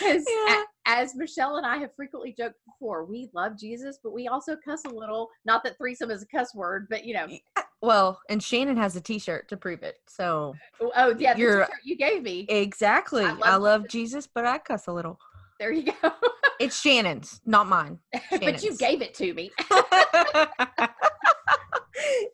Yeah. 0.00 0.62
as 0.86 1.14
Michelle 1.14 1.56
and 1.56 1.66
I 1.66 1.76
have 1.78 1.94
frequently 1.94 2.34
joked 2.36 2.58
before, 2.64 3.04
we 3.04 3.28
love 3.34 3.58
Jesus, 3.58 3.98
but 4.02 4.12
we 4.12 4.28
also 4.28 4.56
cuss 4.64 4.84
a 4.86 4.90
little. 4.90 5.28
Not 5.44 5.62
that 5.64 5.76
threesome 5.76 6.10
is 6.10 6.22
a 6.22 6.26
cuss 6.26 6.54
word, 6.54 6.86
but 6.88 7.04
you 7.04 7.14
know, 7.14 7.26
uh, 7.56 7.62
well, 7.82 8.20
and 8.28 8.42
Shannon 8.42 8.76
has 8.76 8.96
a 8.96 9.00
T-shirt 9.00 9.48
to 9.48 9.56
prove 9.56 9.82
it. 9.82 9.96
So 10.08 10.54
oh, 10.80 10.92
oh, 10.96 11.14
yeah, 11.18 11.34
the 11.34 11.40
t-shirt 11.40 11.68
you 11.84 11.96
gave 11.96 12.22
me. 12.22 12.46
exactly, 12.48 13.24
I 13.24 13.30
I 13.30 13.56
love 13.56 13.62
love, 13.62 13.88
Jesus, 13.88 14.28
but 14.32 14.46
I 14.46 14.58
cuss 14.58 14.86
a 14.86 14.92
little. 14.92 15.18
There 15.58 15.72
you 15.72 15.92
go. 16.02 16.10
It's 16.60 16.80
Shannon's, 16.80 17.40
not 17.46 17.68
mine. 17.68 18.00
but 18.32 18.64
you 18.64 18.76
gave 18.76 19.00
it 19.00 19.14
to 19.14 19.32
me. 19.32 19.52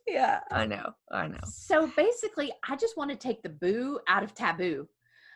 yeah, 0.08 0.40
I 0.50 0.64
know. 0.64 0.94
I 1.12 1.28
know. 1.28 1.40
So 1.44 1.90
basically, 1.94 2.50
I 2.66 2.74
just 2.74 2.96
want 2.96 3.10
to 3.10 3.16
take 3.16 3.42
the 3.42 3.50
boo 3.50 4.00
out 4.08 4.22
of 4.22 4.34
taboo. 4.34 4.88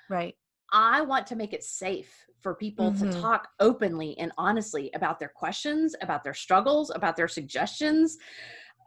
Right. 0.08 0.34
I 0.72 1.00
want 1.02 1.26
to 1.28 1.36
make 1.36 1.52
it 1.52 1.64
safe 1.64 2.12
for 2.40 2.54
people 2.54 2.92
to 2.92 3.04
Mhm. 3.04 3.20
talk 3.20 3.48
openly 3.58 4.16
and 4.18 4.32
honestly 4.38 4.90
about 4.94 5.18
their 5.18 5.28
questions, 5.28 5.96
about 6.00 6.22
their 6.22 6.34
struggles, 6.34 6.90
about 6.90 7.16
their 7.16 7.28
suggestions. 7.28 8.16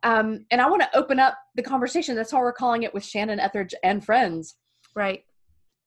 Um, 0.04 0.46
and 0.52 0.62
I 0.62 0.70
want 0.70 0.82
to 0.84 0.98
open 0.98 1.20
up 1.20 1.38
the 1.56 1.64
conversation. 1.64 2.16
That's 2.16 2.32
how 2.32 2.40
we're 2.40 2.54
calling 2.54 2.84
it 2.84 2.94
with 2.94 3.04
Shannon 3.04 3.40
Ethridge 3.40 3.76
and 3.84 4.04
friends. 4.06 4.56
Right. 4.96 5.26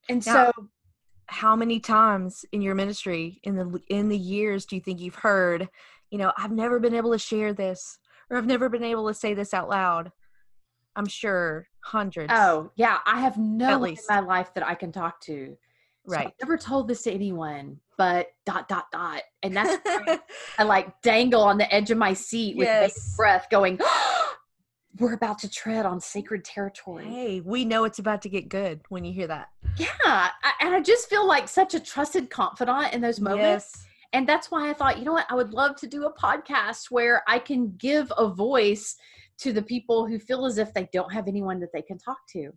And 0.08 0.24
Now- 0.26 0.52
so, 0.52 0.68
how 1.28 1.56
many 1.56 1.80
times 1.80 2.44
in 2.52 2.60
your 2.60 2.74
ministry 2.74 3.40
in 3.42 3.56
the 3.56 3.82
in 3.88 4.08
the 4.08 4.18
years 4.18 4.66
do 4.66 4.76
you 4.76 4.82
think 4.82 5.00
you've 5.00 5.14
heard, 5.16 5.68
you 6.10 6.18
know, 6.18 6.32
I've 6.36 6.52
never 6.52 6.78
been 6.78 6.94
able 6.94 7.12
to 7.12 7.18
share 7.18 7.54
this 7.54 7.98
or 8.30 8.36
I've 8.36 8.46
never 8.46 8.68
been 8.68 8.84
able 8.84 9.08
to 9.08 9.14
say 9.14 9.32
this 9.32 9.54
out 9.54 9.68
loud. 9.68 10.12
I'm 10.96 11.06
sure 11.06 11.66
hundreds. 11.80 12.32
Oh, 12.34 12.70
yeah. 12.76 12.98
I 13.06 13.20
have 13.20 13.36
no 13.36 13.78
one 13.78 13.90
in 13.90 13.96
my 14.08 14.20
life 14.20 14.52
that 14.54 14.66
I 14.66 14.74
can 14.74 14.92
talk 14.92 15.20
to. 15.22 15.56
So 16.06 16.14
right. 16.16 16.26
I've 16.26 16.32
never 16.42 16.56
told 16.58 16.88
this 16.88 17.02
to 17.02 17.12
anyone, 17.12 17.80
but 17.96 18.28
dot, 18.44 18.68
dot, 18.68 18.90
dot. 18.92 19.22
And 19.42 19.56
that's 19.56 19.78
I 20.58 20.64
like 20.64 21.00
dangle 21.02 21.42
on 21.42 21.56
the 21.58 21.72
edge 21.74 21.90
of 21.90 21.98
my 21.98 22.12
seat 22.12 22.56
with 22.56 22.66
Yes. 22.66 23.16
breath 23.16 23.46
going, 23.50 23.78
we're 24.98 25.14
about 25.14 25.38
to 25.40 25.50
tread 25.50 25.86
on 25.86 26.00
sacred 26.00 26.44
territory. 26.44 27.06
hey, 27.06 27.40
we 27.40 27.64
know 27.64 27.84
it's 27.84 27.98
about 27.98 28.22
to 28.22 28.28
get 28.28 28.48
good 28.48 28.80
when 28.90 29.04
you 29.04 29.12
hear 29.12 29.26
that. 29.26 29.48
Yeah. 29.76 29.88
I, 30.04 30.30
and 30.60 30.74
I 30.74 30.80
just 30.80 31.08
feel 31.08 31.26
like 31.26 31.48
such 31.48 31.74
a 31.74 31.80
trusted 31.80 32.30
confidant 32.30 32.92
in 32.92 33.00
those 33.00 33.18
moments. 33.20 33.72
Yes. 33.74 33.86
And 34.12 34.28
that's 34.28 34.50
why 34.50 34.70
I 34.70 34.74
thought, 34.74 34.98
you 34.98 35.04
know 35.04 35.14
what? 35.14 35.26
I 35.28 35.34
would 35.34 35.52
love 35.52 35.74
to 35.76 35.88
do 35.88 36.04
a 36.04 36.12
podcast 36.12 36.90
where 36.90 37.24
I 37.26 37.40
can 37.40 37.74
give 37.78 38.12
a 38.16 38.28
voice 38.28 38.94
to 39.38 39.52
the 39.52 39.62
people 39.62 40.06
who 40.06 40.18
feel 40.18 40.46
as 40.46 40.58
if 40.58 40.72
they 40.72 40.88
don't 40.92 41.12
have 41.12 41.28
anyone 41.28 41.60
that 41.60 41.72
they 41.72 41.82
can 41.82 41.98
talk 41.98 42.18
to. 42.32 42.52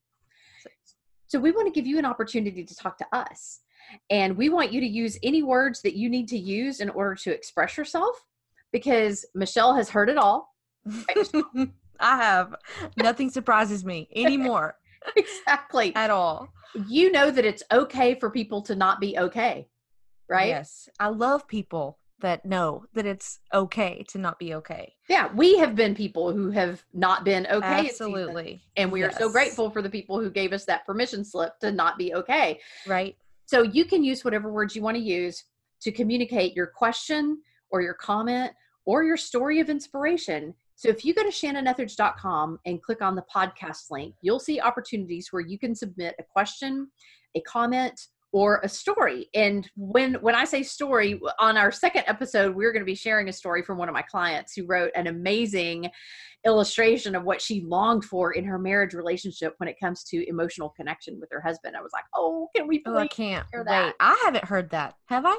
So 1.27 1.39
we 1.39 1.51
want 1.51 1.67
to 1.67 1.73
give 1.73 1.87
you 1.87 1.99
an 1.99 2.05
opportunity 2.05 2.63
to 2.63 2.75
talk 2.75 2.97
to 2.99 3.05
us. 3.11 3.61
And 4.09 4.37
we 4.37 4.49
want 4.49 4.71
you 4.71 4.79
to 4.81 4.87
use 4.87 5.17
any 5.23 5.43
words 5.43 5.81
that 5.81 5.95
you 5.95 6.09
need 6.09 6.27
to 6.29 6.37
use 6.37 6.79
in 6.79 6.89
order 6.89 7.15
to 7.15 7.33
express 7.33 7.77
yourself 7.77 8.23
because 8.71 9.25
Michelle 9.33 9.75
has 9.75 9.89
heard 9.89 10.09
it 10.09 10.17
all. 10.17 10.53
I 11.99 12.17
have. 12.17 12.55
Nothing 12.95 13.29
surprises 13.29 13.83
me 13.83 14.07
anymore 14.15 14.77
exactly. 15.15 15.95
at 15.95 16.09
all. 16.09 16.49
You 16.87 17.11
know 17.11 17.31
that 17.31 17.45
it's 17.45 17.63
okay 17.71 18.15
for 18.15 18.29
people 18.29 18.61
to 18.63 18.75
not 18.75 18.99
be 18.99 19.17
okay, 19.17 19.67
right? 20.29 20.49
Yes. 20.49 20.89
I 20.99 21.07
love 21.07 21.47
people 21.47 21.97
that 22.19 22.45
know 22.45 22.85
that 22.93 23.05
it's 23.05 23.39
okay 23.53 24.03
to 24.09 24.17
not 24.17 24.39
be 24.39 24.53
okay. 24.55 24.95
Yeah, 25.07 25.31
we 25.33 25.57
have 25.57 25.75
been 25.75 25.95
people 25.95 26.33
who 26.33 26.49
have 26.51 26.83
not 26.93 27.23
been 27.23 27.45
okay. 27.47 27.79
in 27.79 27.89
season. 27.89 28.07
Absolutely. 28.07 28.61
And 28.75 28.91
we 28.91 29.03
are 29.03 29.11
so 29.11 29.29
grateful 29.29 29.69
for 29.69 29.81
the 29.81 29.89
people 29.89 30.19
who 30.19 30.29
gave 30.29 30.53
us 30.53 30.65
that 30.65 30.85
permission 30.85 31.23
slip 31.23 31.59
to 31.59 31.71
not 31.71 31.97
be 31.97 32.13
okay. 32.15 32.59
Right. 32.87 33.15
So 33.45 33.61
you 33.61 33.85
can 33.85 34.03
use 34.03 34.25
whatever 34.25 34.51
words 34.51 34.75
you 34.75 34.81
want 34.81 34.97
to 34.97 35.03
use 35.03 35.43
to 35.81 35.91
communicate 35.91 36.55
your 36.55 36.67
question 36.67 37.39
or 37.69 37.81
your 37.81 37.93
comment 37.93 38.51
or 38.85 39.03
your 39.03 39.17
story 39.17 39.59
of 39.59 39.69
inspiration. 39.69 40.53
So 40.75 40.89
if 40.89 41.03
you 41.03 41.13
go 41.13 41.23
to 41.23 41.29
shannonethridge.com 41.29 42.59
and 42.65 42.81
click 42.81 43.01
on 43.01 43.15
the 43.15 43.25
podcast 43.33 43.89
link, 43.89 44.15
you'll 44.21 44.39
see 44.39 44.59
opportunities 44.59 45.29
where 45.31 45.41
you 45.41 45.57
can 45.57 45.75
submit 45.75 46.15
a 46.19 46.23
question, 46.23 46.87
a 47.35 47.41
comment, 47.41 47.99
or 48.37 48.59
a 48.63 48.69
story. 48.69 49.27
And 49.33 49.67
when 49.75 50.13
when 50.15 50.35
I 50.35 50.45
say 50.45 50.61
story, 50.61 51.19
on 51.39 51.57
our 51.57 51.71
second 51.71 52.03
episode, 52.05 52.55
we're 52.55 52.71
going 52.71 52.81
to 52.83 52.85
be 52.85 52.93
sharing 52.93 53.29
a 53.29 53.33
story 53.33 53.63
from 53.63 53.79
one 53.79 53.89
of 53.89 53.93
my 53.95 54.03
clients 54.03 54.53
who 54.53 54.67
wrote 54.67 54.91
an 54.95 55.07
amazing 55.07 55.89
illustration 56.45 57.15
of 57.15 57.23
what 57.23 57.41
she 57.41 57.61
longed 57.61 58.05
for 58.05 58.33
in 58.33 58.43
her 58.45 58.59
marriage 58.59 58.93
relationship 58.93 59.55
when 59.57 59.67
it 59.67 59.75
comes 59.81 60.03
to 60.03 60.23
emotional 60.29 60.69
connection 60.77 61.19
with 61.19 61.29
her 61.31 61.41
husband. 61.41 61.75
I 61.75 61.81
was 61.81 61.91
like, 61.93 62.03
"Oh, 62.13 62.47
can 62.55 62.67
we 62.67 62.83
Oh, 62.85 62.95
I 62.95 63.07
can't 63.07 63.47
hear 63.51 63.61
wait. 63.61 63.71
that. 63.71 63.95
I 63.99 64.21
haven't 64.25 64.45
heard 64.45 64.69
that. 64.69 64.93
Have 65.07 65.25
I? 65.25 65.35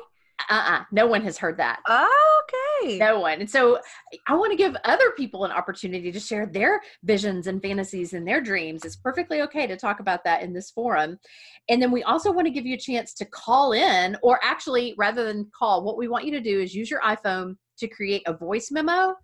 Uh-uh 0.49 0.85
no 0.92 1.07
one 1.07 1.23
has 1.23 1.37
heard 1.37 1.57
that. 1.57 1.80
Okay. 1.88 2.99
no 2.99 3.21
one. 3.21 3.40
And 3.40 3.50
so 3.50 3.78
i 4.26 4.35
want 4.35 4.52
to 4.52 4.57
give 4.57 4.76
other 4.85 5.11
people 5.12 5.45
an 5.45 5.52
opportunity 5.52 6.11
to 6.12 6.21
share 6.21 6.47
their 6.47 6.80
visions 7.04 7.47
and 7.47 7.61
fantasies 7.61 8.12
and 8.12 8.26
their 8.26 8.40
dreams. 8.40 8.85
It's 8.85 8.97
perfectly 8.97 9.42
okay 9.42 9.66
to 9.66 9.76
talk 9.76 10.00
about 10.00 10.25
that 10.25 10.42
in 10.42 10.52
this 10.52 10.71
forum. 10.71 11.18
And 11.68 11.83
then 11.83 11.90
we 11.90 12.02
also 12.02 12.33
want 12.33 12.47
to 12.47 12.52
give 12.52 12.66
you 12.66 12.75
a 12.75 12.78
chance 12.78 13.14
to 13.14 13.25
call 13.25 13.73
in 13.73 14.16
or 14.23 14.38
actually 14.42 14.95
rather 14.97 15.25
than 15.25 15.50
call 15.57 15.85
what 15.85 15.99
we 15.99 16.09
want 16.09 16.25
you 16.25 16.33
to 16.33 16.40
do 16.40 16.61
is 16.61 16.75
use 16.75 16.90
your 16.90 17.00
iphone 17.02 17.57
to 17.78 17.88
create 17.88 18.23
a 18.26 18.37
voice 18.37 18.71
memo. 18.71 19.14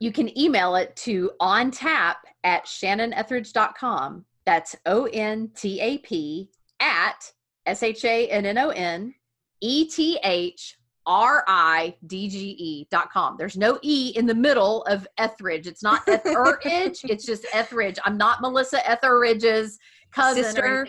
You 0.00 0.12
can 0.12 0.36
email 0.38 0.74
it 0.76 0.96
to 0.96 1.30
on 1.40 1.70
tap 1.70 2.18
at 2.44 2.66
shannonethridge.com 2.66 4.24
that's 4.44 4.76
o-n-t-a-p 4.86 6.50
at 6.80 7.32
s-h-a-n-n-o-n 7.66 9.14
E-T-H 9.62 10.76
R-I-D-G-E 11.06 12.86
dot 12.90 13.10
com. 13.10 13.36
There's 13.36 13.56
no 13.56 13.78
E 13.82 14.12
in 14.14 14.26
the 14.26 14.34
middle 14.34 14.82
of 14.84 15.06
Ethridge. 15.18 15.66
It's 15.66 15.82
not 15.82 16.06
Etheridge. 16.08 17.00
it's 17.04 17.24
just 17.24 17.46
Ethridge. 17.52 17.98
I'm 18.04 18.16
not 18.16 18.40
Melissa 18.40 18.88
Etheridge's 18.88 19.78
cousin. 20.12 20.44
Sister? 20.44 20.86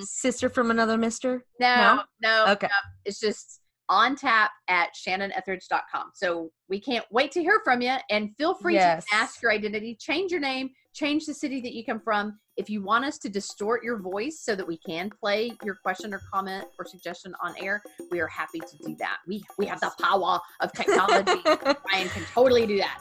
Sister 0.00 0.48
from 0.50 0.70
another 0.70 0.98
mister? 0.98 1.44
No, 1.60 2.02
no. 2.20 2.46
Okay. 2.52 2.66
no. 2.66 2.90
It's 3.04 3.20
just 3.20 3.60
on 3.88 4.16
tap 4.16 4.50
at 4.68 4.90
shannonethridge.com. 4.94 6.10
So 6.14 6.50
we 6.68 6.80
can't 6.80 7.04
wait 7.10 7.32
to 7.32 7.40
hear 7.40 7.60
from 7.64 7.80
you 7.82 7.94
and 8.10 8.34
feel 8.36 8.54
free 8.54 8.74
Yes. 8.74 9.04
to 9.06 9.14
ask 9.14 9.42
your 9.42 9.52
identity, 9.52 9.96
change 10.00 10.30
your 10.32 10.40
name, 10.40 10.70
change 10.92 11.26
the 11.26 11.34
city 11.34 11.60
that 11.60 11.72
you 11.74 11.84
come 11.84 12.00
from. 12.00 12.38
If 12.56 12.70
you 12.70 12.82
want 12.82 13.04
us 13.04 13.18
to 13.18 13.28
distort 13.28 13.84
your 13.84 13.98
voice 13.98 14.40
so 14.40 14.56
that 14.56 14.66
we 14.66 14.78
can 14.78 15.10
play 15.10 15.52
your 15.62 15.74
question 15.76 16.14
or 16.14 16.20
comment 16.32 16.64
or 16.78 16.86
suggestion 16.86 17.34
on 17.42 17.54
air, 17.62 17.82
we 18.10 18.18
are 18.20 18.26
happy 18.28 18.60
to 18.60 18.76
do 18.86 18.96
that. 18.98 19.18
We 19.26 19.44
we 19.58 19.66
have 19.66 19.80
the 19.80 19.92
power 20.00 20.40
of 20.60 20.72
technology. 20.72 21.40
Ryan 21.92 22.08
can 22.08 22.24
totally 22.32 22.66
do 22.66 22.78
that. 22.78 22.98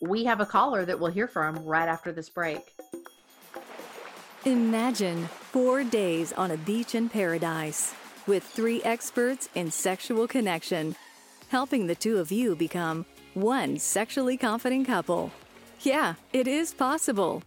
We 0.00 0.24
have 0.24 0.40
a 0.40 0.46
caller 0.46 0.84
that 0.84 0.98
we'll 0.98 1.10
hear 1.10 1.26
from 1.28 1.56
right 1.64 1.88
after 1.88 2.12
this 2.12 2.28
break. 2.30 2.74
Imagine 4.46 5.26
four 5.26 5.84
days 5.84 6.32
on 6.32 6.52
a 6.52 6.56
beach 6.56 6.94
in 6.94 7.08
paradise 7.10 7.94
with 8.26 8.44
three 8.44 8.82
experts 8.82 9.48
in 9.54 9.70
sexual 9.70 10.26
connection, 10.26 10.96
helping 11.48 11.86
the 11.86 11.94
two 11.94 12.18
of 12.18 12.32
you 12.32 12.56
become 12.56 13.04
one 13.34 13.78
sexually 13.78 14.36
confident 14.36 14.86
couple. 14.86 15.30
Yeah, 15.80 16.14
it 16.32 16.46
is 16.46 16.74
possible. 16.74 17.42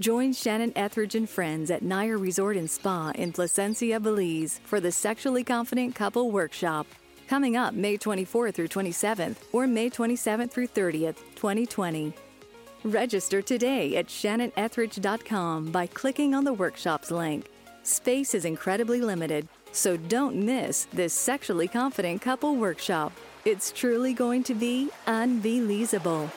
Join 0.00 0.32
Shannon 0.32 0.72
Ethridge 0.76 1.14
and 1.14 1.28
friends 1.28 1.70
at 1.70 1.82
Naia 1.82 2.20
Resort 2.20 2.56
and 2.56 2.70
Spa 2.70 3.12
in 3.14 3.32
Placencia, 3.32 4.02
Belize 4.02 4.60
for 4.64 4.80
the 4.80 4.90
Sexually 4.90 5.44
Confident 5.44 5.94
Couple 5.94 6.30
Workshop. 6.30 6.86
Coming 7.28 7.56
up 7.56 7.74
May 7.74 7.96
24th 7.98 8.54
through 8.54 8.68
27th 8.68 9.36
or 9.52 9.66
May 9.66 9.90
27th 9.90 10.50
through 10.50 10.68
30th, 10.68 11.16
2020. 11.36 12.14
Register 12.82 13.42
today 13.42 13.96
at 13.96 14.06
shannonethridge.com 14.06 15.70
by 15.70 15.86
clicking 15.86 16.34
on 16.34 16.44
the 16.44 16.52
workshops 16.54 17.10
link. 17.10 17.46
Space 17.82 18.34
is 18.34 18.46
incredibly 18.46 19.02
limited, 19.02 19.46
so 19.72 19.96
don't 19.96 20.36
miss 20.36 20.86
this 20.92 21.12
sexually 21.12 21.68
confident 21.68 22.22
couple 22.22 22.56
workshop. 22.56 23.12
It's 23.44 23.72
truly 23.72 24.12
going 24.12 24.42
to 24.44 24.54
be 24.54 24.90
unbelievable. 25.06 26.30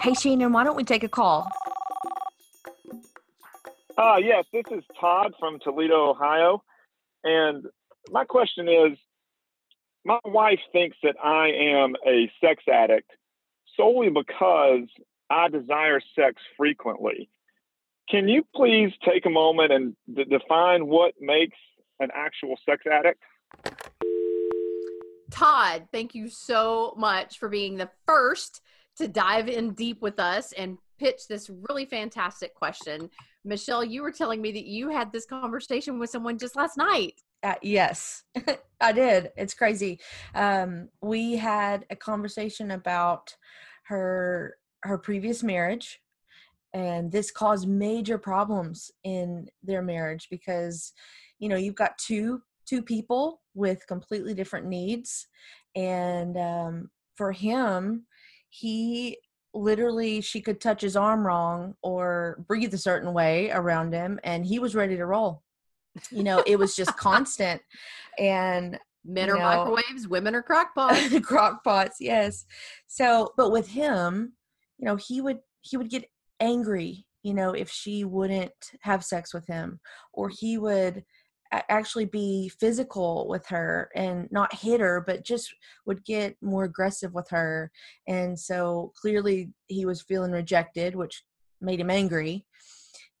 Hey, 0.00 0.14
Shannon, 0.14 0.52
why 0.52 0.64
don't 0.64 0.76
we 0.76 0.84
take 0.84 1.04
a 1.04 1.08
call? 1.08 1.48
Uh, 3.96 4.16
yes, 4.16 4.44
this 4.52 4.64
is 4.70 4.82
Todd 5.00 5.32
from 5.38 5.60
Toledo, 5.60 6.10
Ohio. 6.10 6.62
And 7.22 7.66
my 8.10 8.24
question 8.24 8.68
is 8.68 8.98
my 10.04 10.18
wife 10.24 10.58
thinks 10.72 10.96
that 11.02 11.14
I 11.22 11.50
am 11.50 11.94
a 12.06 12.30
sex 12.40 12.64
addict 12.72 13.10
solely 13.76 14.10
because 14.10 14.88
I 15.30 15.48
desire 15.48 16.00
sex 16.16 16.42
frequently. 16.56 17.28
Can 18.10 18.28
you 18.28 18.44
please 18.54 18.92
take 19.04 19.26
a 19.26 19.30
moment 19.30 19.72
and 19.72 19.96
d- 20.14 20.24
define 20.24 20.86
what 20.86 21.14
makes 21.20 21.56
an 22.00 22.08
actual 22.14 22.56
sex 22.68 22.84
addict? 22.90 23.22
Todd, 25.30 25.88
thank 25.92 26.14
you 26.14 26.28
so 26.28 26.94
much 26.96 27.38
for 27.38 27.48
being 27.48 27.76
the 27.76 27.88
first 28.06 28.60
to 28.98 29.08
dive 29.08 29.48
in 29.48 29.72
deep 29.72 30.02
with 30.02 30.18
us 30.18 30.52
and 30.52 30.76
pitch 30.98 31.26
this 31.28 31.50
really 31.68 31.86
fantastic 31.86 32.54
question. 32.54 33.08
Michelle, 33.44 33.82
you 33.82 34.02
were 34.02 34.12
telling 34.12 34.42
me 34.42 34.52
that 34.52 34.66
you 34.66 34.90
had 34.90 35.10
this 35.10 35.24
conversation 35.24 35.98
with 35.98 36.10
someone 36.10 36.38
just 36.38 36.54
last 36.54 36.76
night. 36.76 37.14
Uh, 37.42 37.54
yes, 37.62 38.22
I 38.80 38.92
did. 38.92 39.32
It's 39.36 39.54
crazy. 39.54 39.98
Um, 40.34 40.90
we 41.00 41.36
had 41.36 41.86
a 41.90 41.96
conversation 41.96 42.72
about 42.72 43.34
her 43.84 44.56
her 44.84 44.98
previous 44.98 45.42
marriage, 45.42 46.00
and 46.74 47.10
this 47.10 47.30
caused 47.30 47.68
major 47.68 48.18
problems 48.18 48.90
in 49.04 49.48
their 49.62 49.82
marriage 49.82 50.28
because, 50.30 50.92
you 51.38 51.48
know, 51.48 51.56
you've 51.56 51.74
got 51.74 51.98
two 51.98 52.42
two 52.66 52.82
people 52.82 53.40
with 53.54 53.86
completely 53.86 54.34
different 54.34 54.66
needs, 54.66 55.26
and 55.74 56.36
um, 56.36 56.90
for 57.16 57.32
him, 57.32 58.06
he 58.50 59.18
literally 59.54 60.20
she 60.20 60.40
could 60.40 60.60
touch 60.60 60.80
his 60.80 60.96
arm 60.96 61.26
wrong 61.26 61.74
or 61.82 62.42
breathe 62.48 62.72
a 62.72 62.78
certain 62.78 63.12
way 63.12 63.50
around 63.50 63.92
him, 63.92 64.18
and 64.24 64.46
he 64.46 64.58
was 64.58 64.74
ready 64.74 64.96
to 64.96 65.06
roll 65.06 65.42
you 66.10 66.22
know 66.22 66.42
it 66.46 66.58
was 66.58 66.74
just 66.74 66.96
constant 66.96 67.60
and 68.18 68.78
Men 69.04 69.30
are 69.30 69.36
know- 69.36 69.42
microwaves, 69.42 70.06
women 70.06 70.34
are 70.34 70.42
crockpots. 70.42 71.22
crock 71.24 71.64
pots 71.64 71.96
yes 72.00 72.44
so 72.86 73.32
but 73.36 73.50
with 73.50 73.68
him 73.68 74.32
you 74.78 74.86
know 74.86 74.96
he 74.96 75.20
would 75.20 75.40
he 75.60 75.76
would 75.76 75.90
get 75.90 76.04
angry 76.42 77.06
you 77.22 77.34
know, 77.34 77.52
if 77.52 77.70
she 77.70 78.04
wouldn't 78.04 78.72
have 78.80 79.04
sex 79.04 79.32
with 79.32 79.46
him 79.46 79.78
or 80.12 80.28
he 80.28 80.58
would 80.58 81.04
actually 81.68 82.06
be 82.06 82.50
physical 82.58 83.28
with 83.28 83.46
her 83.46 83.90
and 83.94 84.26
not 84.32 84.54
hit 84.54 84.80
her 84.80 85.04
but 85.06 85.24
just 85.24 85.54
would 85.84 86.04
get 86.04 86.34
more 86.40 86.64
aggressive 86.64 87.12
with 87.12 87.28
her. 87.30 87.70
And 88.08 88.38
so 88.38 88.92
clearly 89.00 89.52
he 89.68 89.84
was 89.84 90.02
feeling 90.02 90.32
rejected 90.32 90.96
which 90.96 91.22
made 91.60 91.78
him 91.78 91.90
angry. 91.90 92.46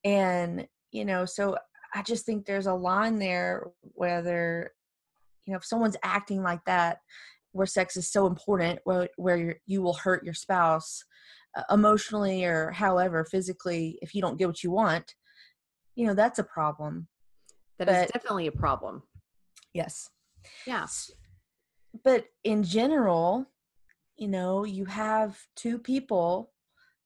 And 0.04 0.66
you 0.92 1.04
know 1.04 1.24
so 1.24 1.56
i 1.94 2.02
just 2.02 2.24
think 2.24 2.44
there's 2.44 2.66
a 2.66 2.74
line 2.74 3.18
there 3.18 3.66
whether 3.94 4.72
you 5.46 5.52
know 5.52 5.56
if 5.56 5.64
someone's 5.64 5.96
acting 6.04 6.42
like 6.42 6.62
that 6.66 6.98
where 7.52 7.66
sex 7.66 7.96
is 7.96 8.10
so 8.10 8.26
important 8.26 8.78
where, 8.84 9.08
where 9.16 9.56
you 9.66 9.82
will 9.82 9.94
hurt 9.94 10.22
your 10.22 10.34
spouse 10.34 11.02
emotionally 11.70 12.44
or 12.44 12.70
however 12.70 13.24
physically 13.24 13.98
if 14.02 14.14
you 14.14 14.22
don't 14.22 14.38
get 14.38 14.46
what 14.48 14.62
you 14.62 14.70
want 14.70 15.14
you 15.94 16.06
know 16.06 16.14
that's 16.14 16.38
a 16.38 16.44
problem. 16.44 17.08
That 17.78 17.88
is 17.88 17.96
but- 18.06 18.12
definitely 18.12 18.46
a 18.46 18.52
problem. 18.52 19.02
Yes. 19.74 20.10
Yeah. 20.66 20.86
But 22.04 22.26
in 22.44 22.62
general 22.62 23.46
you 24.16 24.28
know 24.28 24.64
you 24.64 24.84
have 24.84 25.38
two 25.56 25.78
people 25.78 26.52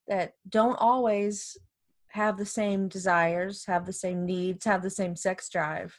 that 0.09 0.35
don't 0.49 0.76
always 0.76 1.57
have 2.09 2.37
the 2.37 2.47
same 2.47 2.88
desires 2.88 3.65
have 3.67 3.85
the 3.85 3.93
same 3.93 4.25
needs 4.25 4.65
have 4.65 4.83
the 4.83 4.91
same 4.91 5.17
sex 5.17 5.49
drive. 5.49 5.97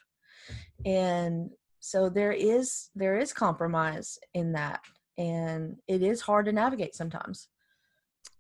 And 0.86 1.50
so 1.80 2.10
there 2.10 2.32
is 2.32 2.89
there 2.96 3.18
is 3.18 3.34
compromise 3.34 4.18
in 4.34 4.54
that 4.54 4.82
and 5.18 5.77
it 5.88 6.01
is 6.01 6.22
hard 6.22 6.46
to 6.46 6.51
navigate 6.51 6.96
sometimes 6.96 7.48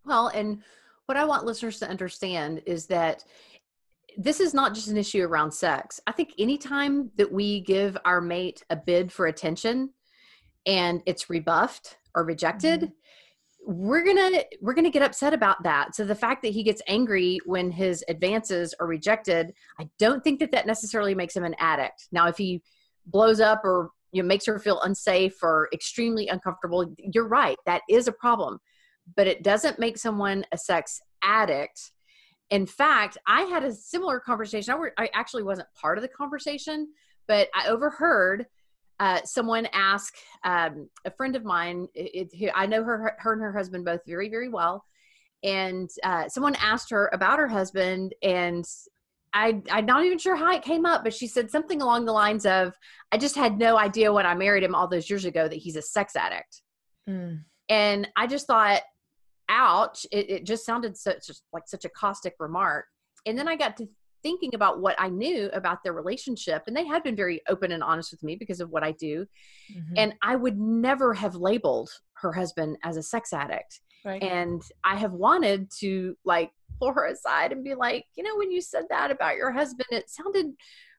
Well, 0.07 0.29
and 0.29 0.63
what 1.05 1.17
I 1.17 1.25
want 1.25 1.45
listeners 1.45 1.79
to 1.79 1.89
understand 1.89 2.61
is 2.65 2.85
that 2.87 3.23
this 4.17 4.39
is 4.39 4.53
not 4.53 4.73
just 4.73 4.87
an 4.87 4.97
issue 4.97 5.23
around 5.23 5.51
sex. 5.51 5.99
I 6.07 6.11
think 6.11 6.33
anytime 6.39 7.11
that 7.17 7.31
we 7.31 7.61
give 7.61 7.97
our 8.05 8.21
mate 8.21 8.63
a 8.69 8.75
bid 8.75 9.11
for 9.11 9.27
attention 9.27 9.91
and 10.65 11.01
it's 11.05 11.29
rebuffed 11.29 11.97
or 12.15 12.23
rejected, 12.23 12.81
mm-hmm. 12.81 13.73
we're 13.73 14.03
going 14.03 14.33
to 14.33 14.45
we're 14.61 14.73
going 14.73 14.85
to 14.85 14.91
get 14.91 15.03
upset 15.03 15.33
about 15.33 15.61
that. 15.63 15.93
So 15.93 16.03
the 16.03 16.15
fact 16.15 16.41
that 16.43 16.53
he 16.53 16.63
gets 16.63 16.81
angry 16.87 17.39
when 17.45 17.69
his 17.69 18.03
advances 18.07 18.73
are 18.79 18.87
rejected, 18.87 19.53
I 19.79 19.89
don't 19.99 20.23
think 20.23 20.39
that 20.39 20.51
that 20.51 20.65
necessarily 20.65 21.13
makes 21.13 21.35
him 21.35 21.43
an 21.43 21.55
addict. 21.59 22.07
Now 22.11 22.27
if 22.27 22.37
he 22.37 22.63
blows 23.05 23.39
up 23.39 23.61
or 23.63 23.91
you 24.13 24.23
know 24.23 24.27
makes 24.27 24.45
her 24.45 24.57
feel 24.57 24.81
unsafe 24.81 25.43
or 25.43 25.69
extremely 25.73 26.27
uncomfortable, 26.27 26.95
you're 26.97 27.27
right. 27.27 27.57
That 27.65 27.81
is 27.89 28.07
a 28.07 28.13
problem 28.13 28.59
but 29.15 29.27
it 29.27 29.43
doesn't 29.43 29.79
make 29.79 29.97
someone 29.97 30.45
a 30.51 30.57
sex 30.57 30.99
addict. 31.23 31.91
In 32.49 32.65
fact, 32.65 33.17
I 33.27 33.43
had 33.43 33.63
a 33.63 33.73
similar 33.73 34.19
conversation. 34.19 34.73
I, 34.73 34.77
were, 34.77 34.93
I 34.97 35.09
actually 35.13 35.43
wasn't 35.43 35.67
part 35.79 35.97
of 35.97 36.01
the 36.01 36.07
conversation, 36.07 36.87
but 37.27 37.49
I 37.53 37.67
overheard 37.67 38.45
uh, 38.99 39.21
someone 39.25 39.67
ask 39.73 40.15
um, 40.43 40.89
a 41.05 41.11
friend 41.11 41.35
of 41.35 41.43
mine. 41.43 41.87
It, 41.93 42.29
it, 42.33 42.51
I 42.55 42.65
know 42.65 42.83
her, 42.83 43.15
her 43.19 43.33
and 43.33 43.41
her 43.41 43.53
husband 43.53 43.85
both 43.85 44.01
very, 44.07 44.29
very 44.29 44.49
well, 44.49 44.83
and 45.43 45.89
uh, 46.03 46.27
someone 46.29 46.55
asked 46.55 46.89
her 46.89 47.09
about 47.13 47.37
her 47.37 47.47
husband, 47.47 48.15
and 48.23 48.65
I, 49.33 49.61
I'm 49.69 49.85
not 49.85 50.03
even 50.03 50.17
sure 50.17 50.35
how 50.35 50.51
it 50.51 50.63
came 50.63 50.85
up, 50.85 51.03
but 51.03 51.13
she 51.13 51.27
said 51.27 51.51
something 51.51 51.81
along 51.81 52.05
the 52.05 52.13
lines 52.13 52.45
of, 52.45 52.73
"I 53.11 53.17
just 53.17 53.35
had 53.35 53.59
no 53.59 53.77
idea 53.77 54.11
when 54.11 54.25
I 54.25 54.33
married 54.33 54.63
him 54.63 54.73
all 54.73 54.87
those 54.87 55.09
years 55.09 55.25
ago 55.25 55.47
that 55.47 55.57
he's 55.57 55.75
a 55.75 55.81
sex 55.81 56.15
addict." 56.15 56.63
and 57.69 58.07
i 58.15 58.27
just 58.27 58.47
thought 58.47 58.81
ouch 59.49 60.05
it, 60.11 60.29
it 60.29 60.43
just 60.45 60.65
sounded 60.65 60.97
such 60.97 61.29
like 61.53 61.63
such 61.67 61.85
a 61.85 61.89
caustic 61.89 62.35
remark 62.39 62.85
and 63.25 63.37
then 63.37 63.47
i 63.47 63.55
got 63.55 63.77
to 63.77 63.87
thinking 64.23 64.53
about 64.55 64.79
what 64.81 64.95
i 64.99 65.07
knew 65.07 65.49
about 65.53 65.83
their 65.83 65.93
relationship 65.93 66.63
and 66.67 66.75
they 66.75 66.85
had 66.85 67.03
been 67.03 67.15
very 67.15 67.41
open 67.47 67.71
and 67.71 67.83
honest 67.83 68.11
with 68.11 68.23
me 68.23 68.35
because 68.35 68.59
of 68.59 68.69
what 68.69 68.83
i 68.83 68.91
do 68.93 69.25
Mhm. 69.73 69.93
and 69.95 70.13
i 70.21 70.35
would 70.35 70.57
never 70.59 71.13
have 71.13 71.35
labeled 71.35 71.89
her 72.13 72.31
husband 72.33 72.77
as 72.83 72.97
a 72.97 73.03
sex 73.03 73.31
addict 73.33 73.79
right 74.03 74.21
and 74.23 74.61
i 74.83 74.95
have 74.95 75.13
wanted 75.13 75.69
to 75.79 76.15
like 76.25 76.51
pull 76.79 76.91
her 76.93 77.05
aside 77.05 77.51
and 77.51 77.63
be 77.63 77.73
like 77.75 78.05
you 78.15 78.23
know 78.23 78.35
when 78.37 78.51
you 78.51 78.61
said 78.61 78.85
that 78.89 79.11
about 79.11 79.35
your 79.37 79.51
husband 79.51 79.87
it 79.91 80.09
sounded 80.09 80.47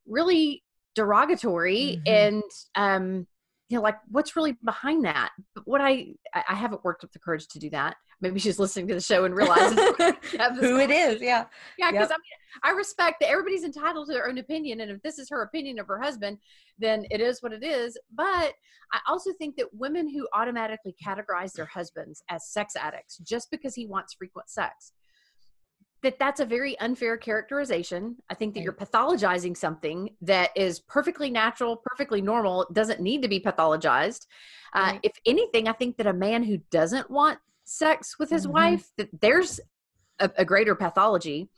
really 0.06 0.62
derogatory 0.94 2.00
Mhm. 2.06 2.08
and 2.08 2.42
um 2.74 3.26
you 3.68 3.76
know 3.76 3.82
like 3.82 3.96
what's 4.08 4.34
really 4.34 4.56
behind 4.64 5.04
that 5.04 5.30
but 5.54 5.66
what 5.66 5.80
i 5.80 6.06
i 6.34 6.54
haven't 6.54 6.82
worked 6.84 7.04
up 7.04 7.12
the 7.12 7.18
courage 7.18 7.46
to 7.48 7.58
do 7.58 7.70
that 7.70 7.96
maybe 8.20 8.40
she's 8.40 8.58
listening 8.58 8.88
to 8.88 8.94
the 8.94 9.00
show 9.00 9.24
and 9.24 9.34
realizes 9.34 9.78
who 10.60 10.78
it 10.78 10.90
is 10.90 11.20
yeah 11.20 11.44
yeah, 11.78 11.90
because 11.90 12.08
Yep. 12.10 12.18
I 12.18 12.22
mean, 12.22 12.72
I 12.74 12.76
respect 12.76 13.20
that 13.20 13.30
everybody's 13.30 13.64
entitled 13.64 14.06
to 14.06 14.12
their 14.12 14.28
own 14.28 14.38
opinion, 14.38 14.80
and 14.80 14.90
if 14.90 15.02
this 15.02 15.18
is 15.18 15.28
her 15.30 15.42
opinion 15.42 15.78
of 15.78 15.86
her 15.86 16.00
husband, 16.00 16.38
then 16.78 17.04
it 17.10 17.20
is 17.20 17.42
what 17.42 17.52
it 17.52 17.62
is. 17.62 17.96
But 18.14 18.54
I 18.92 19.00
also 19.06 19.32
think 19.32 19.56
that 19.56 19.72
women 19.72 20.08
who 20.08 20.26
automatically 20.34 20.94
categorize 21.04 21.52
their 21.52 21.66
husbands 21.66 22.22
as 22.28 22.50
sex 22.50 22.74
addicts 22.76 23.18
just 23.18 23.50
because 23.50 23.74
he 23.74 23.86
wants 23.86 24.14
frequent 24.14 24.48
sex, 24.48 24.92
that 26.02 26.18
that's 26.18 26.40
a 26.40 26.44
very 26.46 26.78
unfair 26.78 27.16
characterization. 27.16 28.16
I 28.30 28.34
think 28.34 28.54
that 28.54 28.62
you're 28.62 28.72
pathologizing 28.72 29.56
something 29.56 30.10
that 30.22 30.50
is 30.56 30.80
perfectly 30.80 31.30
natural, 31.30 31.82
perfectly 31.84 32.20
normal, 32.22 32.66
doesn't 32.72 33.00
need 33.00 33.22
to 33.22 33.28
be 33.28 33.40
pathologized. 33.40 34.26
Uh, 34.72 34.90
Right. 34.92 35.00
if 35.02 35.12
anything, 35.26 35.66
I 35.66 35.72
think 35.72 35.96
that 35.96 36.06
a 36.06 36.12
man 36.12 36.44
who 36.44 36.58
doesn't 36.70 37.10
want 37.10 37.38
sex 37.64 38.18
with 38.18 38.30
his 38.30 38.46
Mhm. 38.46 38.52
wife, 38.52 38.90
that 38.96 39.08
there's 39.20 39.60
a, 40.20 40.30
a 40.36 40.44
greater 40.44 40.74
pathology 40.74 41.48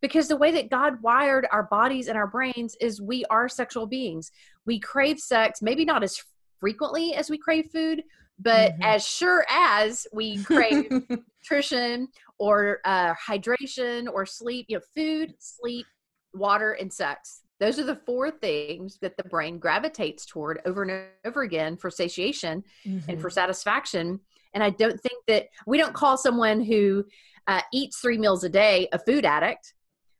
because 0.00 0.28
the 0.28 0.36
way 0.36 0.50
that 0.52 0.70
God 0.70 1.00
wired 1.02 1.46
our 1.50 1.62
bodies 1.62 2.08
and 2.08 2.18
our 2.18 2.26
brains 2.26 2.76
is 2.80 3.00
we 3.00 3.24
are 3.30 3.48
sexual 3.48 3.86
beings. 3.86 4.30
We 4.66 4.78
crave 4.78 5.18
sex, 5.18 5.62
maybe 5.62 5.84
not 5.84 6.02
as 6.02 6.22
frequently 6.60 7.14
as 7.14 7.30
we 7.30 7.38
crave 7.38 7.70
food, 7.72 8.02
but 8.38 8.72
Mhm. 8.74 8.84
as 8.84 9.06
sure 9.06 9.46
as 9.48 10.06
we 10.12 10.42
crave 10.44 10.90
nutrition 11.42 12.08
or 12.38 12.80
uh, 12.84 13.14
hydration 13.14 14.06
or 14.12 14.26
sleep, 14.26 14.66
you 14.68 14.76
know, 14.76 14.82
food, 14.94 15.34
sleep, 15.38 15.86
water, 16.34 16.72
and 16.72 16.92
sex. 16.92 17.42
Those 17.58 17.78
are 17.78 17.84
the 17.84 17.96
four 17.96 18.30
things 18.30 18.98
that 19.00 19.16
the 19.16 19.24
brain 19.24 19.58
gravitates 19.58 20.26
toward 20.26 20.60
over 20.66 20.82
and 20.82 21.06
over 21.24 21.42
again 21.42 21.76
for 21.76 21.90
satiation 21.90 22.62
and 23.08 23.18
for 23.18 23.30
satisfaction. 23.30 24.20
And 24.52 24.62
I 24.62 24.70
don't 24.70 25.00
think 25.00 25.24
that 25.26 25.46
we 25.66 25.78
don't 25.78 25.94
call 25.94 26.18
someone 26.18 26.60
who 26.60 27.04
uh, 27.46 27.62
eats 27.72 27.98
three 28.00 28.18
meals 28.18 28.44
a 28.44 28.48
day 28.50 28.88
a 28.92 28.98
food 28.98 29.24
addict. 29.24 29.72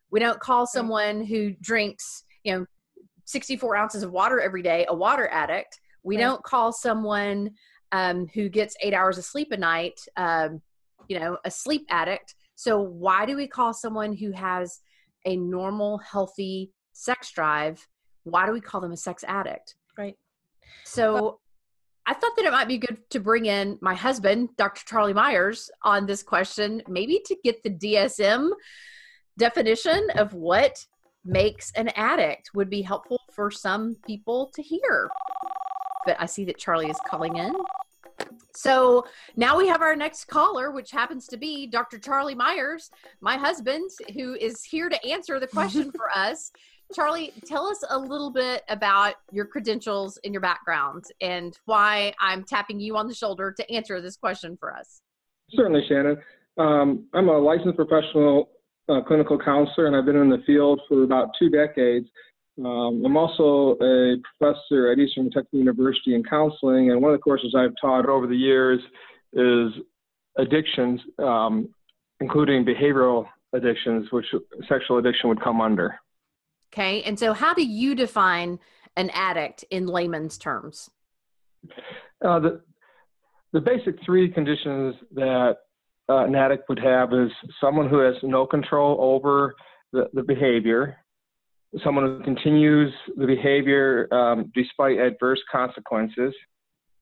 We 0.09 0.19
don't 0.19 0.39
call 0.39 0.65
someone 0.65 1.23
who 1.23 1.51
drinks, 1.61 2.23
you 2.43 2.53
know, 2.53 2.65
64 3.25 3.75
ounces 3.75 4.03
of 4.03 4.11
water 4.11 4.39
every 4.41 4.63
day 4.63 4.85
a 4.89 4.95
water 4.95 5.27
addict. 5.27 5.79
We 6.03 6.15
Right. 6.15 6.23
don't 6.23 6.43
call 6.43 6.71
someone 6.71 7.51
um, 7.91 8.27
who 8.33 8.49
gets 8.49 8.75
eight 8.81 8.93
hours 8.93 9.17
of 9.17 9.25
sleep 9.25 9.51
a 9.51 9.57
night, 9.57 9.99
um, 10.15 10.61
you 11.07 11.19
know, 11.19 11.37
a 11.45 11.51
sleep 11.51 11.85
addict. 11.89 12.35
So 12.55 12.79
why 12.79 13.25
do 13.25 13.35
we 13.35 13.47
call 13.47 13.73
someone 13.73 14.13
who 14.13 14.31
has 14.31 14.79
a 15.25 15.35
normal, 15.35 15.99
healthy 15.99 16.71
sex 16.93 17.31
drive? 17.31 17.85
Why 18.23 18.45
do 18.45 18.51
we 18.51 18.61
call 18.61 18.81
them 18.81 18.91
a 18.91 18.97
sex 18.97 19.23
addict? 19.27 19.75
right 19.97 20.15
So 20.83 21.39
I 22.05 22.13
thought 22.13 22.35
that 22.37 22.45
it 22.45 22.51
might 22.51 22.69
be 22.69 22.77
good 22.77 22.97
to 23.09 23.19
bring 23.19 23.47
in 23.47 23.77
my 23.81 23.93
husband, 23.93 24.49
Dr. 24.57 24.85
Charlie 24.85 25.13
Myers, 25.13 25.69
on 25.83 26.05
this 26.05 26.23
question, 26.23 26.81
maybe 26.87 27.21
to 27.25 27.35
get 27.43 27.61
the 27.63 27.69
DSM 27.69 28.51
definition 29.37 30.07
of 30.15 30.33
what 30.33 30.85
makes 31.25 31.71
an 31.73 31.89
addict 31.89 32.51
would 32.53 32.69
be 32.69 32.81
helpful 32.81 33.19
for 33.33 33.51
some 33.51 33.97
people 34.07 34.49
to 34.55 34.61
hear. 34.61 35.09
But 36.05 36.15
I 36.17 36.25
see 36.25 36.45
that 36.45 36.57
Charlie 36.57 36.89
is 36.89 36.99
calling 37.09 37.35
in. 37.35 37.53
So 38.57 39.05
now 39.35 39.55
we 39.55 39.67
have 39.67 39.83
our 39.83 39.95
next 39.95 40.25
caller, 40.25 40.71
which 40.71 40.89
happens 40.89 41.27
to 41.27 41.37
be 41.37 41.67
Dr. 41.67 41.99
Charlie 41.99 42.33
Myers, 42.33 42.89
my 43.21 43.37
husband, 43.37 43.91
who 44.15 44.33
is 44.33 44.63
here 44.63 44.89
to 44.89 45.07
answer 45.07 45.39
the 45.39 45.45
question 45.45 45.91
for 45.91 46.09
us. 46.15 46.51
Charlie, 46.95 47.33
tell 47.45 47.67
us 47.67 47.83
a 47.91 47.99
little 47.99 48.31
bit 48.31 48.63
about 48.67 49.15
your 49.31 49.45
credentials 49.45 50.17
and 50.23 50.33
your 50.33 50.41
background 50.41 51.03
and 51.21 51.55
why 51.65 52.13
I'm 52.19 52.43
tapping 52.43 52.79
you 52.79 52.97
on 52.97 53.07
the 53.07 53.13
shoulder 53.13 53.51
to 53.51 53.71
answer 53.71 54.01
this 54.01 54.17
question 54.17 54.57
for 54.59 54.73
us. 54.73 55.01
Certainly, 55.51 55.83
Shannon. 55.87 56.17
Um, 56.57 57.05
I'm 57.13 57.29
a 57.29 57.37
licensed 57.37 57.75
professional 57.75 58.49
uh, 58.89 59.01
clinical 59.01 59.37
counselor, 59.37 59.85
and 59.85 59.95
I've 59.95 60.05
been 60.05 60.15
in 60.15 60.29
the 60.29 60.41
field 60.47 60.81
for 60.87 61.03
about 61.03 61.29
two 61.37 61.49
decades. 61.49 62.07
Um, 62.59 63.03
I'm 63.05 63.17
also 63.17 63.77
a 63.81 64.15
professor 64.37 64.91
at 64.91 64.97
Eastern 64.97 65.25
Kentucky 65.25 65.57
University 65.57 66.15
in 66.15 66.23
counseling, 66.23 66.91
and 66.91 67.01
one 67.01 67.13
of 67.13 67.19
the 67.19 67.21
courses 67.21 67.53
I've 67.55 67.73
taught 67.79 68.07
over 68.07 68.25
the 68.25 68.35
years 68.35 68.79
is 69.33 69.71
addictions, 70.37 70.99
um, 71.19 71.69
including 72.19 72.65
behavioral 72.65 73.27
addictions, 73.53 74.07
which 74.11 74.25
sexual 74.67 74.97
addiction 74.97 75.29
would 75.29 75.41
come 75.41 75.61
under. 75.61 75.99
Okay. 76.73 77.03
And 77.03 77.17
so, 77.17 77.33
how 77.33 77.53
do 77.53 77.65
you 77.65 77.95
define 77.95 78.59
an 78.95 79.09
addict 79.11 79.63
in 79.69 79.85
layman's 79.85 80.37
terms? 80.37 80.89
Uh, 82.23 82.39
the, 82.39 82.61
the 83.53 83.61
basic 83.61 83.95
three 84.03 84.29
conditions 84.29 84.95
that 85.13 85.57
uh, 86.09 86.25
an 86.25 86.35
addict 86.35 86.67
would 86.69 86.79
have 86.79 87.13
is 87.13 87.31
someone 87.61 87.89
who 87.89 87.99
has 87.99 88.15
no 88.23 88.45
control 88.45 88.97
over 88.99 89.55
the, 89.93 90.09
the 90.13 90.23
behavior, 90.23 90.97
someone 91.83 92.05
who 92.05 92.23
continues 92.23 92.93
the 93.17 93.25
behavior 93.25 94.07
um, 94.13 94.51
despite 94.55 94.97
adverse 94.99 95.41
consequences, 95.51 96.33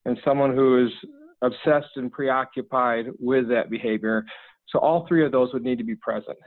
and 0.05 0.17
someone 0.23 0.55
who 0.55 0.85
is 0.85 0.91
obsessed 1.41 1.95
and 1.95 2.11
preoccupied 2.11 3.07
with 3.19 3.47
that 3.49 3.69
behavior. 3.69 4.25
So 4.69 4.79
all 4.79 5.05
three 5.07 5.25
of 5.25 5.31
those 5.31 5.53
would 5.53 5.63
need 5.63 5.77
to 5.77 5.83
be 5.83 5.95
present. 5.95 6.37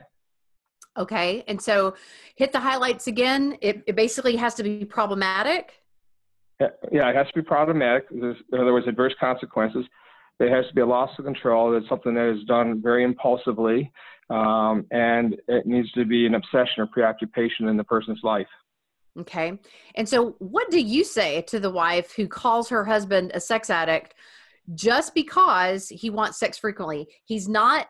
Okay. 0.97 1.43
And 1.47 1.61
so 1.61 1.95
hit 2.35 2.51
the 2.51 2.59
highlights 2.59 3.07
again. 3.07 3.57
It, 3.61 3.83
it 3.87 3.95
basically 3.95 4.35
has 4.35 4.55
to 4.55 4.63
be 4.63 4.83
problematic. 4.83 5.73
Yeah, 6.59 7.09
it 7.09 7.15
has 7.15 7.27
to 7.27 7.33
be 7.35 7.41
problematic. 7.41 8.07
There's, 8.11 8.35
in 8.51 8.59
other 8.59 8.73
words, 8.73 8.87
adverse 8.87 9.13
consequences. 9.19 9.85
There 10.39 10.55
has 10.55 10.67
to 10.69 10.73
be 10.73 10.81
a 10.81 10.85
loss 10.85 11.11
of 11.19 11.25
control. 11.25 11.75
It's 11.75 11.87
something 11.89 12.13
that 12.13 12.33
is 12.33 12.43
done 12.45 12.81
very 12.81 13.03
impulsively, 13.03 13.91
um, 14.29 14.85
and 14.91 15.35
it 15.47 15.65
needs 15.65 15.91
to 15.91 16.05
be 16.05 16.25
an 16.25 16.35
obsession 16.35 16.79
or 16.81 16.87
preoccupation 16.87 17.67
in 17.67 17.75
the 17.75 17.83
person's 17.83 18.21
life. 18.23 18.47
Okay. 19.19 19.59
And 19.95 20.07
so, 20.07 20.35
what 20.39 20.71
do 20.71 20.79
you 20.79 21.03
say 21.03 21.41
to 21.43 21.59
the 21.59 21.69
wife 21.69 22.13
who 22.15 22.27
calls 22.27 22.69
her 22.69 22.85
husband 22.85 23.31
a 23.33 23.39
sex 23.39 23.69
addict 23.69 24.15
just 24.75 25.13
because 25.13 25.89
he 25.89 26.09
wants 26.09 26.39
sex 26.39 26.57
frequently? 26.57 27.07
He's 27.25 27.47
not. 27.47 27.87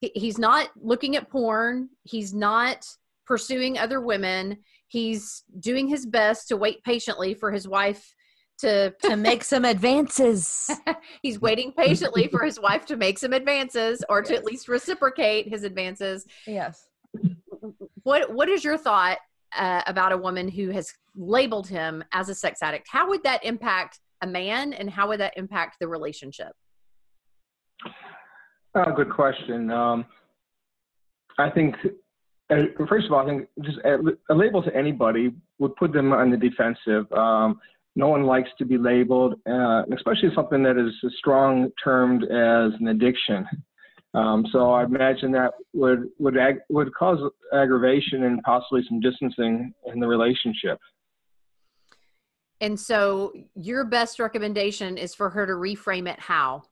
He's 0.00 0.38
not 0.38 0.70
looking 0.74 1.14
at 1.14 1.30
porn. 1.30 1.88
He's 2.02 2.34
not 2.34 2.84
pursuing 3.24 3.78
other 3.78 4.00
women. 4.00 4.58
He's 4.88 5.44
doing 5.60 5.86
his 5.86 6.04
best 6.04 6.48
to 6.48 6.56
wait 6.56 6.82
patiently 6.82 7.34
for 7.34 7.52
his 7.52 7.68
wife 7.68 8.12
to 8.62 8.94
to 9.02 9.16
make 9.16 9.44
some 9.44 9.64
advances. 9.64 10.70
he's 11.22 11.40
waiting 11.40 11.72
patiently 11.72 12.28
for 12.28 12.44
his 12.44 12.58
wife 12.58 12.86
to 12.86 12.96
make 12.96 13.18
some 13.18 13.32
advances 13.32 14.02
or 14.08 14.22
to 14.22 14.32
yes. 14.32 14.38
at 14.40 14.44
least 14.44 14.68
reciprocate 14.68 15.48
his 15.48 15.64
advances. 15.64 16.26
Yes. 16.46 16.88
What 18.02 18.32
what 18.32 18.48
is 18.48 18.64
your 18.64 18.78
thought 18.78 19.18
uh, 19.56 19.82
about 19.86 20.12
a 20.12 20.16
woman 20.16 20.48
who 20.48 20.70
has 20.70 20.92
labeled 21.14 21.68
him 21.68 22.02
as 22.12 22.28
a 22.28 22.34
sex 22.34 22.62
addict? 22.62 22.88
How 22.90 23.08
would 23.08 23.22
that 23.24 23.44
impact 23.44 24.00
a 24.22 24.26
man 24.26 24.72
and 24.72 24.88
how 24.88 25.08
would 25.08 25.20
that 25.20 25.34
impact 25.36 25.76
the 25.80 25.88
relationship? 25.88 26.52
Uh, 28.74 28.90
good 28.92 29.10
question. 29.10 29.70
Um, 29.70 30.06
I 31.38 31.50
think, 31.50 31.74
uh, 32.50 32.56
first 32.88 33.06
of 33.06 33.12
all, 33.12 33.20
I 33.20 33.26
think 33.26 33.48
just 33.62 33.78
a, 33.84 33.98
a, 34.30 34.34
label 34.34 34.62
to 34.62 34.74
anybody 34.74 35.30
would 35.58 35.76
put 35.76 35.92
them 35.92 36.12
on 36.12 36.30
the 36.30 36.36
defensive. 36.36 37.10
Um, 37.12 37.60
no 37.94 38.08
one 38.08 38.24
likes 38.24 38.48
to 38.58 38.64
be 38.64 38.78
labeled, 38.78 39.34
uh, 39.48 39.82
especially 39.94 40.30
something 40.34 40.62
that 40.62 40.78
is 40.78 40.92
as 41.04 41.12
strong 41.18 41.70
termed 41.82 42.24
as 42.24 42.72
an 42.80 42.88
addiction. 42.88 43.46
Um, 44.14 44.46
so 44.52 44.70
I 44.70 44.84
imagine 44.84 45.32
that 45.32 45.52
would 45.72 46.10
would 46.18 46.36
ag- 46.36 46.60
would 46.68 46.94
cause 46.94 47.18
aggravation 47.52 48.24
and 48.24 48.42
possibly 48.42 48.82
some 48.88 49.00
distancing 49.00 49.72
in 49.86 50.00
the 50.00 50.06
relationship. 50.06 50.78
And 52.60 52.78
so, 52.78 53.32
your 53.56 53.84
best 53.84 54.18
recommendation 54.20 54.96
is 54.96 55.14
for 55.14 55.30
her 55.30 55.46
to 55.46 55.54
reframe 55.54 56.08
it 56.08 56.20
how? 56.20 56.62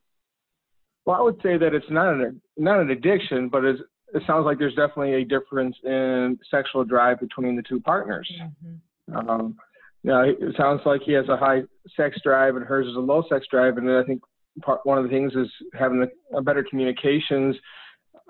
Well, 1.04 1.16
I 1.18 1.22
would 1.22 1.40
say 1.42 1.56
that 1.56 1.74
it's 1.74 1.90
not 1.90 2.14
an 2.14 2.40
not 2.58 2.78
an 2.80 2.90
addiction, 2.90 3.48
but 3.48 3.64
it 3.64 3.78
sounds 4.26 4.44
like 4.44 4.58
there's 4.58 4.74
definitely 4.74 5.14
a 5.14 5.24
difference 5.24 5.76
in 5.84 6.38
sexual 6.50 6.84
drive 6.84 7.20
between 7.20 7.56
the 7.56 7.62
two 7.62 7.80
partners. 7.80 8.30
Mm-hmm. 8.40 9.16
Um, 9.16 9.56
yeah, 10.02 10.24
it 10.24 10.56
sounds 10.56 10.80
like 10.86 11.02
he 11.04 11.12
has 11.12 11.28
a 11.28 11.36
high 11.36 11.62
sex 11.96 12.18
drive 12.24 12.56
and 12.56 12.64
hers 12.64 12.86
is 12.86 12.96
a 12.96 13.00
low 13.00 13.22
sex 13.28 13.46
drive, 13.50 13.76
and 13.76 13.90
I 13.90 14.02
think 14.04 14.22
part 14.62 14.80
one 14.84 14.98
of 14.98 15.04
the 15.04 15.10
things 15.10 15.32
is 15.34 15.48
having 15.74 16.02
a, 16.02 16.36
a 16.38 16.42
better 16.42 16.64
communications 16.68 17.56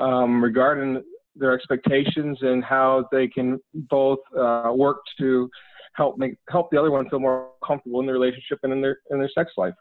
um, 0.00 0.42
regarding 0.42 1.02
their 1.36 1.52
expectations 1.52 2.38
and 2.42 2.64
how 2.64 3.06
they 3.12 3.28
can 3.28 3.60
both 3.88 4.18
uh, 4.38 4.72
work 4.74 4.98
to 5.18 5.48
help 5.94 6.18
make 6.18 6.36
help 6.48 6.70
the 6.70 6.78
other 6.78 6.90
one 6.90 7.08
feel 7.08 7.20
more 7.20 7.50
comfortable 7.64 8.00
in 8.00 8.06
the 8.06 8.12
relationship 8.12 8.58
and 8.62 8.72
in 8.72 8.80
their 8.80 8.98
in 9.10 9.18
their 9.18 9.30
sex 9.34 9.52
life. 9.56 9.74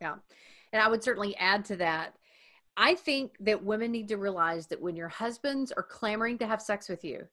Yeah, 0.00 0.16
and 0.72 0.82
I 0.82 0.88
would 0.88 1.02
certainly 1.02 1.34
add 1.36 1.64
to 1.66 1.76
that. 1.76 2.14
I 2.76 2.94
think 2.94 3.32
that 3.40 3.64
women 3.64 3.90
need 3.90 4.08
to 4.08 4.16
realize 4.18 4.66
that 4.68 4.80
when 4.80 4.94
your 4.94 5.08
husbands 5.08 5.72
are 5.72 5.82
clamoring 5.82 6.38
to 6.38 6.46
have 6.46 6.62
sex 6.62 6.88
with 6.88 7.02
you, 7.02 7.26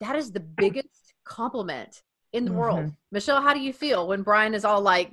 that 0.00 0.16
is 0.16 0.30
the 0.30 0.40
biggest 0.40 1.12
compliment 1.24 2.02
in 2.32 2.44
the 2.44 2.50
mm-hmm. 2.50 2.58
world. 2.58 2.92
Michelle, 3.10 3.42
how 3.42 3.54
do 3.54 3.60
you 3.60 3.72
feel 3.72 4.06
when 4.08 4.22
Brian 4.22 4.54
is 4.54 4.64
all 4.64 4.80
like 4.80 5.12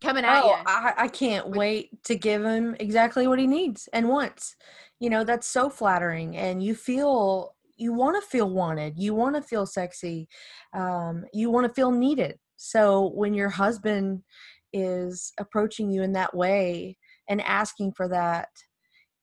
coming 0.00 0.24
at 0.24 0.42
oh, 0.42 0.48
you? 0.48 0.54
I, 0.66 0.94
I 0.96 1.08
can't 1.08 1.50
wait 1.50 2.02
to 2.04 2.16
give 2.16 2.44
him 2.44 2.76
exactly 2.78 3.26
what 3.26 3.38
he 3.38 3.46
needs 3.46 3.88
and 3.92 4.08
wants. 4.08 4.56
You 5.00 5.10
know, 5.10 5.24
that's 5.24 5.46
so 5.46 5.68
flattering. 5.68 6.36
And 6.36 6.62
you 6.62 6.74
feel, 6.74 7.54
you 7.76 7.92
want 7.92 8.22
to 8.22 8.26
feel 8.26 8.48
wanted. 8.48 8.98
You 8.98 9.14
want 9.14 9.36
to 9.36 9.42
feel 9.42 9.66
sexy. 9.66 10.28
Um, 10.74 11.24
you 11.32 11.50
want 11.50 11.66
to 11.66 11.74
feel 11.74 11.90
needed. 11.90 12.38
So 12.56 13.10
when 13.14 13.34
your 13.34 13.50
husband 13.50 14.22
is 14.72 15.32
approaching 15.38 15.90
you 15.90 16.02
in 16.02 16.12
that 16.12 16.34
way 16.34 16.96
and 17.28 17.42
asking 17.42 17.92
for 17.92 18.08
that, 18.08 18.48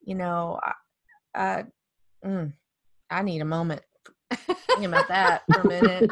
you 0.01 0.15
know, 0.15 0.59
I, 0.61 0.73
I, 1.35 1.63
mm, 2.25 2.53
I 3.09 3.21
need 3.23 3.41
a 3.41 3.45
moment 3.45 3.81
Think 4.35 4.85
about 4.85 5.07
that 5.07 5.43
for 5.51 5.61
a 5.61 5.67
minute. 5.67 6.09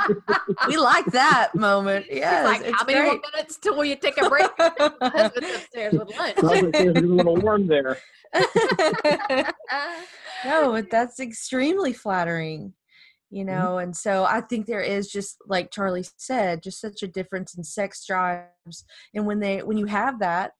we 0.68 0.78
like 0.78 1.06
that 1.08 1.54
moment. 1.56 2.06
Yeah, 2.10 2.44
like, 2.44 2.64
how 2.72 2.86
many 2.86 3.00
great. 3.00 3.08
more 3.08 3.22
minutes 3.34 3.58
till 3.58 3.84
you 3.84 3.96
take 3.96 4.22
a 4.22 4.30
break? 4.30 4.50
husband's 4.60 5.56
upstairs 5.56 5.94
with 5.94 6.18
lunch. 6.18 6.72
There's 6.72 6.98
a 6.98 7.02
little 7.02 7.38
warm 7.38 7.68
there. 7.68 7.98
no, 10.46 10.72
but 10.72 10.90
that's 10.90 11.20
extremely 11.20 11.94
flattering 11.94 12.74
you 13.32 13.46
mm-hmm. 13.46 13.56
know 13.56 13.70
mm-hmm. 13.70 13.86
and 13.86 13.96
so 13.96 14.26
i 14.26 14.42
think 14.42 14.66
there 14.66 14.82
is 14.82 15.08
just 15.10 15.38
like 15.48 15.72
charlie 15.72 16.06
said 16.18 16.62
just 16.62 16.80
such 16.80 17.02
a 17.02 17.08
difference 17.08 17.56
in 17.56 17.64
sex 17.64 18.06
drives 18.06 18.86
and 19.16 19.26
when 19.26 19.40
they 19.40 19.64
when 19.64 19.78
you 19.78 19.86
have 19.86 20.20
that 20.20 20.52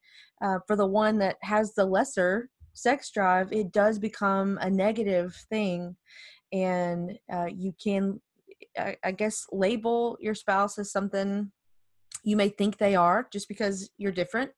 uh, 0.44 0.58
for 0.66 0.76
the 0.76 0.88
one 0.88 1.20
that 1.20 1.36
has 1.44 1.74
the 1.76 1.86
lesser 1.86 2.50
sex 2.74 3.12
drive 3.12 3.52
it 3.52 3.72
does 3.72 4.00
become 4.00 4.58
a 4.62 4.70
negative 4.70 5.36
thing 5.50 5.96
and 6.52 7.18
uh, 7.32 7.48
you 7.54 7.74
can 7.82 8.20
I, 8.78 8.98
I 9.04 9.12
guess 9.12 9.46
label 9.52 10.18
your 10.20 10.36
spouse 10.36 10.78
as 10.78 10.92
something 10.92 11.52
you 12.24 12.36
may 12.36 12.50
think 12.50 12.78
they 12.78 12.96
are 12.96 13.28
just 13.32 13.48
because 13.48 13.90
you're 13.98 14.12
different 14.12 14.52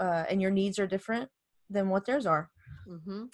uh, 0.00 0.24
and 0.28 0.42
your 0.42 0.50
needs 0.50 0.78
are 0.78 0.86
different 0.86 1.28
than 1.70 1.88
what 1.88 2.06
theirs 2.06 2.26
are. 2.26 2.50
Mm-hmm. 2.88 3.24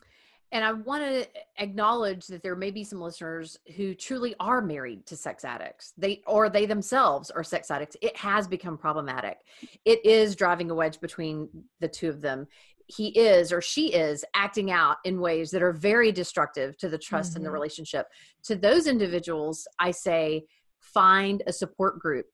and 0.50 0.64
i 0.64 0.72
want 0.72 1.02
to 1.04 1.26
acknowledge 1.58 2.26
that 2.26 2.42
there 2.42 2.56
may 2.56 2.70
be 2.72 2.82
some 2.82 3.00
listeners 3.00 3.56
who 3.76 3.94
truly 3.94 4.34
are 4.40 4.60
married 4.60 5.06
to 5.06 5.16
sex 5.16 5.44
addicts. 5.44 5.92
They 5.96 6.22
or 6.26 6.48
they 6.48 6.66
themselves 6.66 7.30
are 7.30 7.44
sex 7.44 7.70
addicts. 7.70 7.96
It 8.02 8.16
has 8.16 8.48
become 8.48 8.76
problematic. 8.76 9.38
It 9.84 10.04
is 10.04 10.34
driving 10.34 10.70
a 10.70 10.74
wedge 10.74 11.00
between 11.00 11.48
the 11.80 11.88
two 11.88 12.08
of 12.08 12.20
them 12.20 12.48
he 12.86 13.08
is 13.18 13.52
or 13.52 13.60
she 13.60 13.92
is 13.92 14.24
acting 14.34 14.70
out 14.70 14.96
in 15.04 15.20
ways 15.20 15.50
that 15.50 15.62
are 15.62 15.72
very 15.72 16.12
destructive 16.12 16.76
to 16.78 16.88
the 16.88 16.98
trust 16.98 17.30
mm-hmm. 17.30 17.38
in 17.38 17.44
the 17.44 17.50
relationship. 17.50 18.06
To 18.44 18.56
those 18.56 18.86
individuals, 18.86 19.66
I 19.80 19.90
say 19.90 20.44
find 20.80 21.42
a 21.46 21.52
support 21.52 21.98
group, 21.98 22.26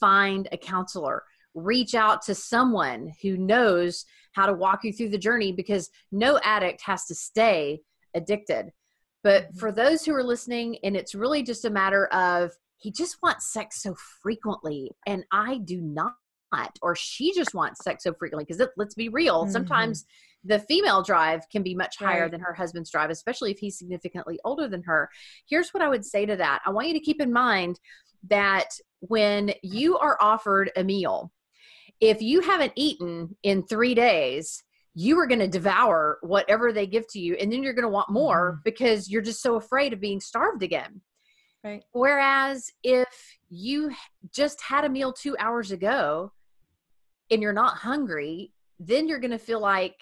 find 0.00 0.48
a 0.52 0.58
counselor, 0.58 1.22
reach 1.54 1.94
out 1.94 2.22
to 2.22 2.34
someone 2.34 3.12
who 3.22 3.36
knows 3.36 4.04
how 4.32 4.46
to 4.46 4.52
walk 4.52 4.84
you 4.84 4.92
through 4.92 5.10
the 5.10 5.18
journey 5.18 5.52
because 5.52 5.90
no 6.12 6.38
addict 6.42 6.82
has 6.82 7.06
to 7.06 7.14
stay 7.14 7.80
addicted. 8.14 8.72
But 9.22 9.44
mm-hmm. 9.44 9.58
for 9.58 9.72
those 9.72 10.04
who 10.04 10.14
are 10.14 10.24
listening, 10.24 10.76
and 10.84 10.96
it's 10.96 11.14
really 11.14 11.42
just 11.42 11.64
a 11.64 11.70
matter 11.70 12.06
of 12.06 12.50
he 12.76 12.90
just 12.90 13.16
wants 13.22 13.52
sex 13.52 13.82
so 13.82 13.96
frequently, 14.22 14.90
and 15.06 15.24
I 15.32 15.58
do 15.58 15.80
not 15.80 16.12
or 16.82 16.94
she 16.94 17.32
just 17.32 17.54
wants 17.54 17.82
sex 17.82 18.04
so 18.04 18.12
frequently 18.14 18.44
because 18.44 18.66
let's 18.76 18.94
be 18.94 19.08
real 19.08 19.42
mm-hmm. 19.42 19.52
sometimes 19.52 20.04
the 20.44 20.58
female 20.58 21.02
drive 21.02 21.48
can 21.50 21.62
be 21.62 21.74
much 21.74 21.96
higher 21.98 22.22
right. 22.22 22.30
than 22.30 22.40
her 22.40 22.52
husband's 22.52 22.90
drive 22.90 23.10
especially 23.10 23.50
if 23.50 23.58
he's 23.58 23.78
significantly 23.78 24.38
older 24.44 24.68
than 24.68 24.82
her 24.82 25.08
here's 25.48 25.70
what 25.70 25.82
i 25.82 25.88
would 25.88 26.04
say 26.04 26.26
to 26.26 26.36
that 26.36 26.60
i 26.66 26.70
want 26.70 26.88
you 26.88 26.94
to 26.94 27.00
keep 27.00 27.20
in 27.20 27.32
mind 27.32 27.78
that 28.28 28.70
when 29.00 29.52
you 29.62 29.98
are 29.98 30.16
offered 30.20 30.70
a 30.76 30.84
meal 30.84 31.32
if 32.00 32.20
you 32.20 32.40
haven't 32.40 32.72
eaten 32.76 33.36
in 33.42 33.62
three 33.62 33.94
days 33.94 34.62
you 34.96 35.18
are 35.18 35.26
going 35.26 35.40
to 35.40 35.48
devour 35.48 36.18
whatever 36.22 36.72
they 36.72 36.86
give 36.86 37.06
to 37.08 37.18
you 37.18 37.34
and 37.34 37.52
then 37.52 37.62
you're 37.62 37.74
going 37.74 37.82
to 37.82 37.88
want 37.88 38.10
more 38.10 38.52
mm-hmm. 38.52 38.60
because 38.64 39.10
you're 39.10 39.22
just 39.22 39.42
so 39.42 39.56
afraid 39.56 39.92
of 39.92 40.00
being 40.00 40.20
starved 40.20 40.62
again 40.62 41.00
right 41.62 41.82
whereas 41.92 42.70
if 42.82 43.08
you 43.48 43.92
just 44.32 44.60
had 44.62 44.84
a 44.84 44.88
meal 44.88 45.12
two 45.12 45.36
hours 45.38 45.70
ago 45.70 46.32
and 47.30 47.42
you're 47.42 47.52
not 47.52 47.76
hungry, 47.76 48.52
then 48.78 49.08
you're 49.08 49.20
going 49.20 49.30
to 49.30 49.38
feel 49.38 49.60
like, 49.60 49.94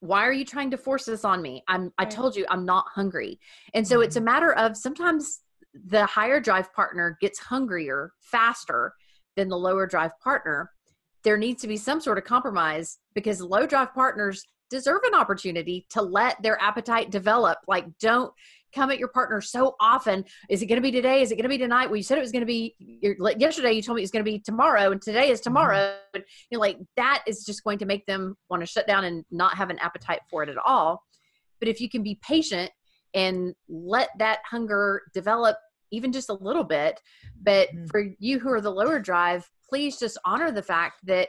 why 0.00 0.26
are 0.26 0.32
you 0.32 0.44
trying 0.44 0.70
to 0.70 0.76
force 0.76 1.04
this 1.04 1.24
on 1.24 1.40
me? 1.42 1.62
I'm, 1.68 1.92
I 1.98 2.04
told 2.04 2.36
you 2.36 2.46
I'm 2.48 2.64
not 2.64 2.86
hungry. 2.94 3.40
And 3.74 3.86
so 3.86 3.96
mm-hmm. 3.96 4.04
it's 4.04 4.16
a 4.16 4.18
mm-hmm. 4.18 4.26
matter 4.26 4.52
of 4.54 4.76
sometimes 4.76 5.40
the 5.74 6.06
higher 6.06 6.40
drive 6.40 6.72
partner 6.72 7.16
gets 7.20 7.38
hungrier 7.38 8.12
faster 8.20 8.92
than 9.36 9.48
the 9.48 9.56
lower 9.58 9.86
drive 9.86 10.12
partner. 10.22 10.70
There 11.24 11.36
needs 11.36 11.62
to 11.62 11.68
be 11.68 11.76
some 11.76 12.00
sort 12.00 12.18
of 12.18 12.24
compromise 12.24 12.98
because 13.14 13.40
low 13.40 13.66
drive 13.66 13.92
partners 13.94 14.42
deserve 14.70 15.02
an 15.04 15.14
opportunity 15.14 15.86
to 15.90 16.02
let 16.02 16.40
their 16.42 16.60
appetite 16.60 17.10
develop. 17.10 17.58
Like, 17.68 17.86
don't 18.00 18.32
come 18.76 18.90
at 18.90 18.98
your 18.98 19.08
partner 19.08 19.40
so 19.40 19.74
often. 19.80 20.24
Is 20.48 20.62
it 20.62 20.66
going 20.66 20.76
to 20.76 20.82
be 20.82 20.92
today? 20.92 21.22
Is 21.22 21.32
it 21.32 21.36
going 21.36 21.44
to 21.44 21.48
be 21.48 21.58
tonight? 21.58 21.86
Well, 21.86 21.96
you 21.96 22.02
said 22.02 22.18
it 22.18 22.20
was 22.20 22.32
going 22.32 22.42
to 22.42 22.46
be 22.46 22.76
yesterday. 23.38 23.72
You 23.72 23.82
told 23.82 23.96
me 23.96 24.02
it 24.02 24.04
was 24.04 24.10
going 24.10 24.24
to 24.24 24.30
be 24.30 24.38
tomorrow, 24.38 24.92
and 24.92 25.00
today 25.00 25.30
is 25.30 25.40
mm-hmm. 25.40 25.44
tomorrow. 25.44 25.96
Mm-hmm. 26.14 26.22
You 26.50 26.58
know, 26.58 26.60
like 26.60 26.78
that 26.96 27.24
is 27.26 27.44
just 27.44 27.64
going 27.64 27.78
to 27.78 27.86
make 27.86 28.06
them 28.06 28.36
want 28.50 28.62
to 28.62 28.66
shut 28.66 28.86
down 28.86 29.04
and 29.04 29.24
not 29.30 29.56
have 29.56 29.70
an 29.70 29.78
appetite 29.78 30.20
for 30.30 30.42
it 30.42 30.48
at 30.48 30.58
all. 30.64 31.02
But 31.58 31.68
if 31.68 31.80
you 31.80 31.88
can 31.88 32.02
be 32.02 32.18
patient 32.22 32.70
and 33.14 33.54
let 33.68 34.10
that 34.18 34.40
hunger 34.48 35.02
develop 35.14 35.56
even 35.90 36.12
just 36.12 36.28
a 36.28 36.34
little 36.34 36.64
bit. 36.64 37.00
But 37.42 37.68
mm-hmm. 37.68 37.86
for 37.86 38.04
you 38.18 38.38
who 38.38 38.50
are 38.50 38.60
the 38.60 38.70
lower 38.70 38.98
drive, 38.98 39.48
please 39.68 39.98
just 39.98 40.18
honor 40.24 40.52
the 40.52 40.62
fact 40.62 41.04
that 41.06 41.28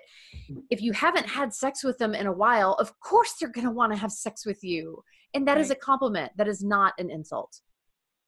if 0.70 0.82
you 0.82 0.92
haven't 0.94 1.28
had 1.28 1.54
sex 1.54 1.84
with 1.84 1.98
them 1.98 2.14
in 2.14 2.28
a 2.28 2.32
while, 2.32 2.74
of 2.74 3.00
course 3.00 3.34
they're 3.34 3.50
going 3.50 3.66
to 3.66 3.72
want 3.72 3.92
to 3.92 3.98
have 3.98 4.12
sex 4.12 4.46
with 4.46 4.64
you. 4.64 5.04
And 5.34 5.48
that 5.48 5.54
right. 5.54 5.62
is 5.62 5.72
a 5.72 5.76
compliment, 5.76 6.32
that 6.38 6.48
is 6.48 6.64
not 6.64 6.94
an 7.00 7.10
insult. 7.10 7.62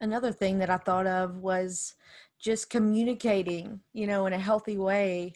Another 0.01 0.31
thing 0.31 0.59
that 0.59 0.69
I 0.69 0.77
thought 0.77 1.07
of 1.07 1.37
was 1.37 1.93
just 2.41 2.69
communicating, 2.69 3.81
you 3.93 4.07
know, 4.07 4.25
in 4.25 4.33
a 4.33 4.39
healthy 4.39 4.77
way 4.77 5.33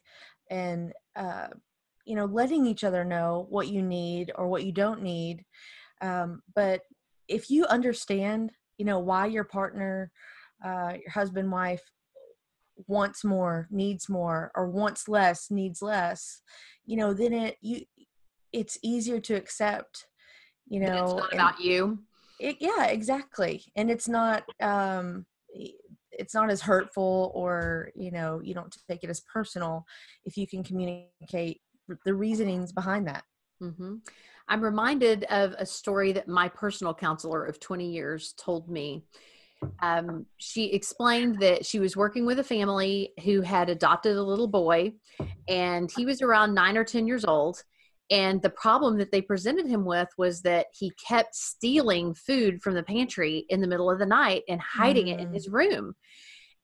and, 0.50 0.94
uh, 1.16 1.48
you 2.06 2.16
know, 2.16 2.26
letting 2.26 2.66
each 2.66 2.84
other 2.84 3.04
know 3.04 3.46
what 3.50 3.68
you 3.68 3.82
need 3.82 4.32
or 4.36 4.48
what 4.48 4.66
you 4.66 4.72
don't 4.72 5.02
need. 5.02 5.46
Um, 6.02 6.42
but 6.56 6.82
if 7.28 7.50
you 7.50 7.66
understand, 7.66 8.52
you 8.78 8.86
know, 8.86 9.00
why 9.00 9.28
your 9.28 9.44
partner 9.44 10.12
uh, 10.64 10.94
your 11.00 11.12
husband 11.12 11.52
wife 11.52 11.82
wants 12.88 13.24
more 13.24 13.68
needs 13.72 14.10
more 14.10 14.52
or 14.56 14.68
wants 14.68 15.08
less 15.08 15.52
needs 15.52 15.82
less 15.82 16.42
you 16.86 16.98
know 16.98 17.14
then 17.14 17.34
it 17.34 17.58
you 17.62 17.82
it's 18.52 18.78
easier 18.82 19.20
to 19.20 19.36
accept 19.36 20.08
you 20.68 20.80
know 20.80 21.04
it's 21.04 21.14
not 21.14 21.34
about 21.34 21.60
you 21.60 22.00
it, 22.40 22.58
yeah 22.60 22.86
exactly 22.88 23.64
and 23.76 23.92
it's 23.92 24.08
not 24.08 24.44
um 24.62 25.26
it's 26.12 26.34
not 26.34 26.50
as 26.50 26.62
hurtful 26.62 27.32
or 27.34 27.92
you 27.96 28.12
know 28.12 28.40
you 28.44 28.54
don't 28.54 28.76
take 28.90 29.04
it 29.04 29.10
as 29.10 29.22
personal 29.22 29.86
if 30.26 30.38
you 30.38 30.48
can 30.48 30.64
communicate 30.64 31.62
the 32.06 32.14
reasonings 32.14 32.72
behind 32.72 33.08
that 33.08 33.24
mm-hmm. 33.62 33.96
i'm 34.48 34.62
reminded 34.62 35.26
of 35.26 35.54
a 35.58 35.66
story 35.66 36.12
that 36.12 36.28
my 36.28 36.48
personal 36.50 36.94
counselor 36.94 37.46
of 37.46 37.60
20 37.60 37.90
years 37.90 38.34
told 38.38 38.70
me 38.70 39.04
um, 39.82 40.26
she 40.38 40.72
explained 40.74 41.40
that 41.40 41.66
she 41.66 41.80
was 41.80 41.96
working 41.98 42.26
with 42.26 42.40
a 42.40 42.44
family 42.44 43.14
who 43.24 43.42
had 43.42 43.70
adopted 43.70 44.16
a 44.16 44.24
little 44.24 44.48
boy, 44.48 44.94
and 45.48 45.92
he 45.96 46.06
was 46.06 46.22
around 46.22 46.54
nine 46.54 46.78
or 46.78 46.84
10 46.84 47.08
years 47.08 47.26
old. 47.26 47.64
And 48.12 48.42
the 48.42 48.50
problem 48.50 48.98
that 48.98 49.12
they 49.12 49.22
presented 49.22 49.66
him 49.66 49.86
with 49.86 50.10
was 50.18 50.42
that 50.42 50.68
he 50.78 50.92
kept 51.08 51.36
stealing 51.36 52.14
food 52.14 52.62
from 52.62 52.76
the 52.76 52.84
pantry 52.84 53.46
in 53.50 53.62
the 53.62 53.68
middle 53.68 53.90
of 53.90 54.00
the 54.00 54.06
night 54.06 54.44
and 54.48 54.62
hiding 54.62 55.06
mm. 55.08 55.14
it 55.14 55.20
in 55.20 55.30
mm. 55.30 55.34
his 55.34 55.50
room. 55.50 55.96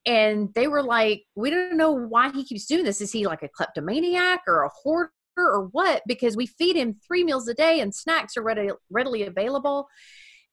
And 0.06 0.54
they 0.54 0.68
were 0.68 0.84
like, 0.84 1.24
We 1.36 1.50
don't 1.50 1.78
know 1.78 1.92
why 1.92 2.32
he 2.32 2.44
keeps 2.44 2.66
doing 2.66 2.84
this. 2.84 3.02
Is 3.02 3.12
he 3.12 3.26
like 3.26 3.44
a 3.44 3.50
kleptomaniac 3.50 4.42
or 4.48 4.64
a 4.64 4.70
hoarder 4.70 5.12
or 5.38 5.70
what? 5.72 6.04
Because 6.08 6.36
we 6.36 6.46
feed 6.46 6.76
him 6.76 6.96
three 7.06 7.24
meals 7.24 7.48
a 7.48 7.54
day 7.54 7.80
and 7.80 7.96
snacks 7.96 8.36
are 8.38 8.44
ready, 8.44 8.70
readily 8.90 9.24
available. 9.24 9.88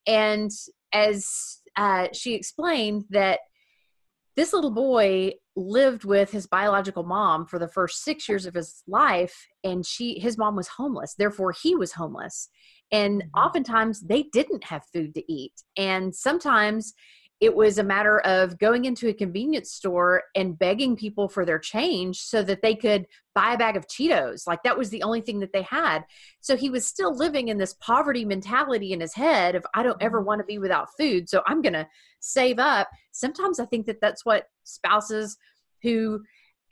And 0.05 0.51
as 0.93 1.56
uh, 1.77 2.07
she 2.11 2.33
explained 2.33 3.05
that 3.11 3.39
this 4.35 4.53
little 4.53 4.71
boy 4.71 5.31
lived 5.55 6.03
with 6.03 6.31
his 6.31 6.45
biological 6.45 7.03
mom 7.03 7.45
for 7.45 7.57
the 7.57 7.67
first 7.67 8.03
six 8.03 8.29
years 8.29 8.45
of 8.45 8.53
his 8.53 8.83
life 8.87 9.47
and 9.63 9.83
she 9.83 10.19
his 10.19 10.37
mom 10.37 10.55
was 10.55 10.67
homeless. 10.67 11.15
Therefore 11.17 11.51
he 11.51 11.75
was 11.75 11.93
homeless. 11.93 12.49
And 12.91 13.21
mm-hmm. 13.21 13.39
oftentimes 13.39 14.01
they 14.01 14.23
didn't 14.23 14.65
have 14.65 14.83
food 14.93 15.15
to 15.15 15.31
eat. 15.31 15.53
And 15.75 16.13
sometimes 16.13 16.93
it 17.39 17.55
was 17.55 17.77
a 17.77 17.83
matter 17.83 18.19
of 18.21 18.57
going 18.57 18.85
into 18.85 19.09
a 19.09 19.13
convenience 19.13 19.71
store 19.71 20.23
and 20.35 20.57
begging 20.57 20.95
people 20.95 21.29
for 21.29 21.45
their 21.45 21.59
change 21.59 22.21
so 22.21 22.41
that 22.41 22.63
they 22.63 22.73
could 22.73 23.05
buy 23.35 23.53
a 23.53 23.57
bag 23.57 23.77
of 23.77 23.87
Cheetos. 23.87 24.47
Like 24.47 24.63
that 24.63 24.77
was 24.77 24.89
the 24.89 25.03
only 25.03 25.21
thing 25.21 25.39
that 25.41 25.53
they 25.53 25.61
had. 25.61 26.03
So 26.41 26.57
he 26.57 26.71
was 26.71 26.87
still 26.87 27.15
living 27.15 27.49
in 27.49 27.59
this 27.59 27.75
poverty 27.75 28.25
mentality 28.25 28.91
in 28.91 29.01
his 29.01 29.13
head 29.13 29.53
of, 29.53 29.65
I 29.75 29.83
don't 29.83 30.01
ever 30.01 30.17
mm-hmm. 30.17 30.27
want 30.27 30.39
to 30.39 30.45
be 30.45 30.57
without 30.57 30.89
food. 30.97 31.29
So 31.29 31.43
I'm 31.45 31.61
going 31.61 31.73
to 31.73 31.87
save 32.21 32.57
up. 32.57 32.89
Sometimes 33.11 33.59
I 33.59 33.65
think 33.65 33.85
that 33.85 34.01
that's 34.01 34.25
what 34.25 34.45
spouses 34.63 35.37
who 35.83 36.23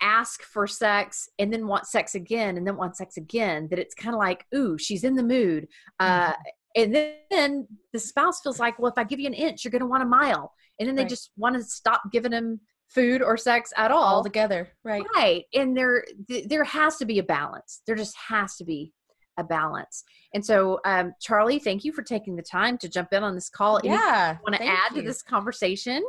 ask 0.02 0.42
for 0.42 0.66
sex 0.66 1.30
and 1.38 1.54
then 1.54 1.68
want 1.68 1.86
sex 1.86 2.16
again 2.16 2.58
and 2.58 2.68
then 2.68 2.76
want 2.76 2.98
sex 2.98 3.18
again 3.18 3.68
that 3.70 3.80
it's 3.80 3.96
kind 3.96 4.14
of 4.14 4.20
like 4.20 4.46
ooh 4.54 4.78
she's 4.78 5.06
in 5.06 5.16
the 5.16 5.24
mood 5.24 5.70
uh, 6.02 6.32
mm-hmm 6.32 6.42
and 6.76 6.94
then 7.32 7.68
the 7.94 8.00
spouse 8.00 8.42
feels 8.42 8.60
like 8.60 8.78
well 8.80 8.92
if 8.92 8.98
i 8.98 9.04
give 9.04 9.20
you 9.20 9.28
an 9.28 9.34
inch 9.34 9.64
you're 9.64 9.72
going 9.72 9.82
to 9.82 9.88
want 9.88 10.04
a 10.04 10.06
mile 10.06 10.54
and 10.80 10.88
then 10.88 10.96
they 10.96 11.04
right. 11.04 11.10
just 11.10 11.32
want 11.38 11.56
to 11.56 11.64
stop 11.64 12.02
giving 12.12 12.32
them 12.32 12.60
food 12.90 13.22
or 13.22 13.36
sex 13.38 13.72
at 13.78 13.92
all 13.92 14.04
all 14.04 14.24
together 14.24 14.70
right 14.84 15.04
right 15.16 15.46
and 15.54 15.76
there 15.76 16.06
there 16.48 16.64
has 16.64 16.98
to 16.98 17.06
be 17.06 17.20
a 17.20 17.24
balance 17.24 17.82
there 17.88 17.96
just 17.96 18.16
has 18.16 18.56
to 18.56 18.64
be 18.64 18.92
a 19.38 19.44
balance 19.44 20.04
and 20.34 20.46
so 20.46 20.80
um, 20.86 21.14
charlie 21.20 21.60
thank 21.60 21.84
you 21.84 21.92
for 21.92 22.04
taking 22.04 22.36
the 22.36 22.44
time 22.44 22.78
to 22.78 22.88
jump 22.88 23.12
in 23.12 23.24
on 23.24 23.36
this 23.36 23.50
call 23.50 23.80
yeah 23.84 24.38
want 24.44 24.56
to 24.56 24.64
add 24.64 24.92
you. 24.92 25.02
to 25.02 25.08
this 25.08 25.22
conversation 25.22 26.04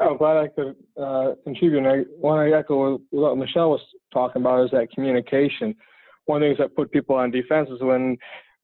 I'm 0.00 0.16
glad 0.16 0.38
I 0.38 0.48
could 0.48 0.76
uh, 1.00 1.34
contribute. 1.44 1.78
And 1.78 1.86
I 1.86 2.04
want 2.16 2.48
to 2.48 2.56
echo 2.56 3.00
what 3.10 3.36
Michelle 3.36 3.70
was 3.70 3.82
talking 4.12 4.40
about 4.40 4.64
is 4.64 4.70
that 4.70 4.90
communication. 4.92 5.74
One 6.24 6.42
of 6.42 6.48
the 6.48 6.48
things 6.48 6.58
that 6.58 6.74
put 6.74 6.90
people 6.90 7.16
on 7.16 7.30
defense 7.30 7.68
is 7.70 7.82
when 7.82 8.16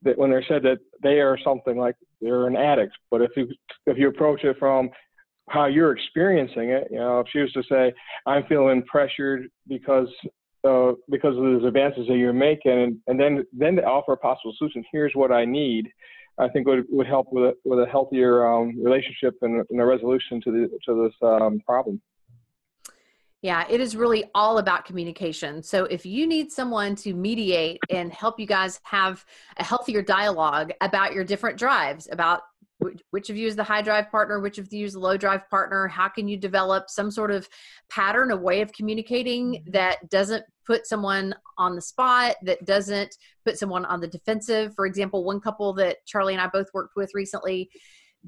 that 0.07 0.19
when 0.19 0.31
they're 0.31 0.45
said 0.49 0.63
that 0.63 0.79
they 1.03 1.21
are 1.21 1.39
something 1.45 1.77
like 1.77 1.97
they're 2.21 2.47
an 2.47 2.57
addict. 2.57 2.93
But 3.11 3.23
if 3.23 3.31
you 3.37 3.49
if 3.87 3.99
you 3.99 4.09
approach 4.09 4.45
it 4.45 4.57
from 4.59 4.91
how 5.49 5.67
you're 5.67 5.93
experiencing 5.93 6.71
it, 6.71 6.89
you 6.91 6.99
know, 6.99 7.21
if 7.21 7.27
she 7.33 7.41
was 7.41 7.53
to 7.53 7.63
say, 7.71 7.93
"I'm 8.27 8.45
feeling 8.47 8.83
pressured 8.85 9.49
because 9.69 10.09
uh, 10.65 10.93
because 11.11 11.37
of 11.37 11.43
the 11.43 11.67
advances 11.67 12.07
that 12.09 12.17
you're 12.17 12.33
making," 12.33 12.73
and, 12.73 12.97
and 13.07 13.21
then 13.21 13.45
then 13.53 13.77
to 13.77 13.83
offer 13.83 14.13
a 14.13 14.17
possible 14.17 14.55
solution, 14.57 14.85
here's 14.91 15.13
what 15.15 15.33
I 15.33 15.45
need. 15.45 15.89
I 16.39 16.49
think 16.49 16.67
would 16.67 16.85
would 16.91 17.07
help 17.07 17.29
with 17.31 17.45
a, 17.45 17.55
with 17.65 17.79
a 17.81 17.91
healthier 17.91 18.47
um, 18.47 18.75
relationship 18.83 19.35
and, 19.43 19.65
and, 19.71 19.81
a 19.81 19.85
resolution 19.85 20.41
to 20.43 20.51
the 20.51 20.79
to 20.87 21.05
this 21.05 21.15
um, 21.23 21.61
problem. 21.65 22.01
Yeah, 23.47 23.65
it 23.71 23.81
is 23.81 23.95
really 23.95 24.25
all 24.35 24.59
about 24.59 24.87
communication. 24.87 25.63
So 25.63 25.85
if 25.85 26.05
you 26.05 26.27
need 26.27 26.51
someone 26.51 26.97
to 26.97 27.15
mediate 27.15 27.79
and 27.91 28.13
help 28.13 28.41
you 28.41 28.47
guys 28.47 28.81
have 28.83 29.25
a 29.57 29.63
healthier 29.63 30.03
dialogue 30.03 30.73
about 30.81 31.13
your 31.13 31.23
different 31.23 31.57
drives, 31.57 32.09
about 32.11 32.41
which 33.11 33.31
of 33.31 33.37
you 33.37 33.47
is 33.47 33.55
the 33.55 33.63
high 33.63 33.83
drive 33.83 34.11
partner, 34.11 34.41
which 34.41 34.59
of 34.59 34.73
you 34.73 34.85
is 34.85 34.95
the 34.95 34.99
low 34.99 35.17
drive 35.17 35.49
partner, 35.49 35.87
how 35.87 36.09
can 36.09 36.27
you 36.27 36.37
develop 36.37 36.91
some 36.91 37.09
sort 37.09 37.31
of 37.31 37.49
pattern, 37.89 38.33
a 38.33 38.37
way 38.37 38.63
of 38.63 38.73
communicating 38.73 39.53
mm-hmm. 39.53 39.71
that 39.71 40.11
doesn't 40.11 40.45
put 40.67 40.85
someone 40.85 41.33
on 41.57 41.77
the 41.77 41.81
spot, 41.81 42.35
that 42.43 42.65
doesn't 42.65 43.15
put 43.45 43.57
someone 43.61 43.85
on 43.85 44.01
the 44.01 44.09
defensive. 44.09 44.75
For 44.75 44.87
example, 44.87 45.23
one 45.23 45.41
couple 45.41 45.73
that 45.75 45.99
Charlie 46.05 46.35
and 46.35 46.43
I 46.43 46.49
both 46.49 46.67
worked 46.75 46.97
with 46.97 47.13
recently, 47.15 47.71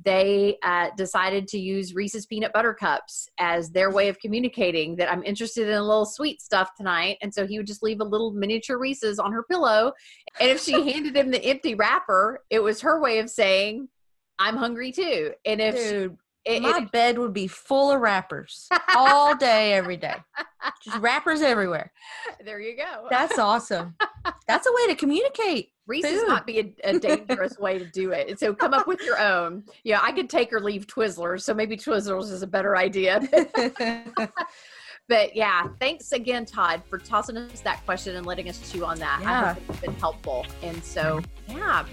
they 0.05 0.57
uh, 0.63 0.89
decided 0.97 1.49
to 1.49 1.59
use 1.59 1.95
Reese's 1.95 2.27
peanut 2.27 2.53
butter 2.53 2.75
cups 2.75 3.29
as 3.39 3.71
their 3.71 3.91
way 3.91 4.09
of 4.09 4.19
communicating 4.19 4.97
that 4.97 5.11
I'm 5.11 5.23
interested 5.23 5.69
in 5.69 5.75
a 5.75 5.83
little 5.83 6.07
sweet 6.07 6.41
stuff 6.41 6.75
tonight. 6.77 7.19
And 7.23 7.33
so 7.33 7.47
he 7.47 7.59
would 7.59 7.67
just 7.67 7.83
leave 7.83 8.01
a 8.01 8.05
little 8.05 8.33
miniature 8.33 8.79
Reese's 8.79 9.19
on 9.19 9.33
her 9.33 9.43
pillow. 9.43 9.93
And 10.41 10.51
if 10.51 10.63
she 10.63 10.73
handed 10.93 11.17
him 11.17 11.31
the 11.31 11.45
empty 11.45 11.75
wrapper, 11.75 12.45
it 12.51 12.63
was 12.63 12.81
her 12.83 13.01
way 13.01 13.19
of 13.19 13.31
saying, 13.31 13.89
I'm 14.39 14.57
hungry 14.57 14.93
too. 14.93 15.33
And 15.45 15.61
if 15.61 15.75
Dude, 15.75 16.17
she, 16.47 16.55
it, 16.57 16.63
my 16.63 16.79
it, 16.79 16.93
bed 16.93 17.19
would 17.19 17.33
be 17.33 17.47
full 17.47 17.91
of 17.91 18.01
wrappers 18.01 18.69
all 18.95 19.37
day, 19.37 19.75
every 19.75 19.97
day. 19.97 20.17
Just 20.83 20.99
wrappers 20.99 21.43
everywhere. 21.43 21.93
There 22.45 22.61
you 22.61 22.77
go. 22.77 23.09
That's 23.11 23.39
awesome. 23.39 23.97
That's 24.47 24.67
a 24.67 24.71
way 24.73 24.87
to 24.89 24.95
communicate. 24.95 25.73
Reese's 25.89 26.23
might 26.29 26.45
be 26.45 26.61
a, 26.85 26.91
a 26.91 26.99
dangerous 26.99 27.59
way 27.59 27.79
to 27.79 27.87
do 27.87 28.13
it. 28.13 28.39
So 28.39 28.55
come 28.55 28.75
up 28.75 28.87
with 28.87 29.01
your 29.03 29.19
own. 29.19 29.65
Yeah, 29.85 30.01
I 30.03 30.13
could 30.13 30.29
take 30.29 30.53
or 30.53 30.61
leave 30.61 30.87
Twizzlers. 30.87 31.41
So 31.43 31.55
maybe 31.55 31.79
Twizzlers 31.79 32.31
is 32.31 32.43
a 32.43 32.47
better 32.47 32.77
idea. 32.77 33.21
but 35.09 35.35
yeah, 35.35 35.67
thanks 35.81 36.13
again, 36.13 36.45
Todd, 36.45 36.83
for 36.91 36.99
tossing 36.99 37.39
us 37.39 37.61
that 37.61 37.85
question 37.87 38.17
and 38.17 38.27
letting 38.27 38.51
us 38.51 38.71
chew 38.71 38.85
on 38.85 38.99
that. 38.99 39.21
Yeah. 39.23 39.41
I 39.41 39.53
hope 39.55 39.63
it's 39.71 39.81
been 39.81 39.95
helpful. 39.95 40.45
And 40.63 40.85
so, 40.85 41.23
yeah. 41.49 41.87